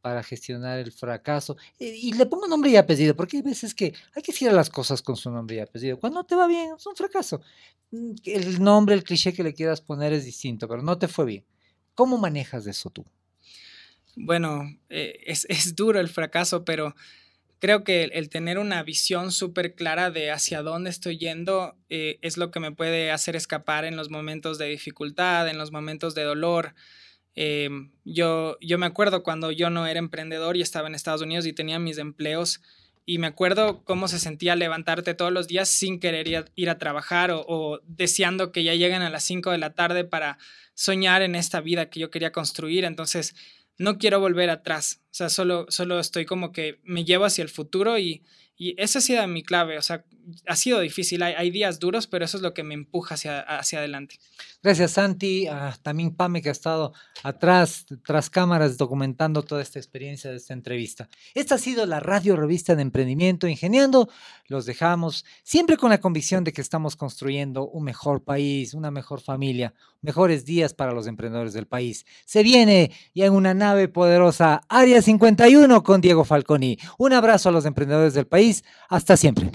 [0.06, 1.58] para gestionar el fracaso.
[1.80, 4.70] Eh, y, le pongo nombre y apellido, porque hay veces que hay que decir las
[4.70, 6.00] cosas con su nombre y apellido.
[6.00, 7.42] Cuando te va bien, es un fracaso.
[7.90, 11.26] Mm, el nombre, el cliché que le quieras poner es distinto, pero no te fue
[11.26, 11.44] bien.
[11.96, 13.04] ¿Cómo manejas eso tú?
[14.16, 16.94] Bueno, eh, es, es, duro el fracaso, pero
[17.58, 22.38] creo que el, tener una visión súper clara de hacia dónde estoy yendo eh, es
[22.38, 26.26] lo que me puede hacer escapar en los momentos de dificultad, en los momentos de
[26.26, 26.76] dolor.
[27.36, 31.46] Em, yo, yo me acuerdo cuando yo no era emprendedor y estaba en Estados Unidos
[31.46, 32.62] y tenía mis empleos
[33.06, 37.32] y me acuerdo cómo se sentía levantarte todos los días sin querer ir a, trabajar
[37.32, 40.40] o, deseando que ya lleguen a las 5 de la tarde para
[40.74, 42.84] soñar en esta vida que yo quería construir.
[42.84, 43.36] Entonces,
[43.78, 45.02] no quiero volver atrás.
[45.12, 48.24] O sea, solo, solo estoy como que me llevo hacia el futuro y,
[48.58, 50.06] y esa ha sido mi clave, o sea,
[50.48, 53.80] ha sido difícil, hay, días duros, pero eso es lo que me empuja hacia, hacia
[53.80, 54.18] adelante.
[54.64, 55.48] Gracias, Santi.
[55.48, 60.54] Ah, también Pame, que ha estado atrás, tras cámaras, documentando toda esta experiencia de esta
[60.54, 61.08] entrevista.
[61.36, 64.10] Esta ha sido la radio revista de emprendimiento Ingeniando.
[64.48, 69.22] Los dejamos siempre con la convicción de que estamos construyendo un mejor país, una mejor
[69.22, 72.06] familia, mejores días para los emprendedores del país.
[72.26, 76.78] Se viene ya en una nave poderosa, Área 51 con Diego Falconi.
[76.98, 78.28] Un abrazo a los emprendedores del
[78.90, 79.52] hasta siempre.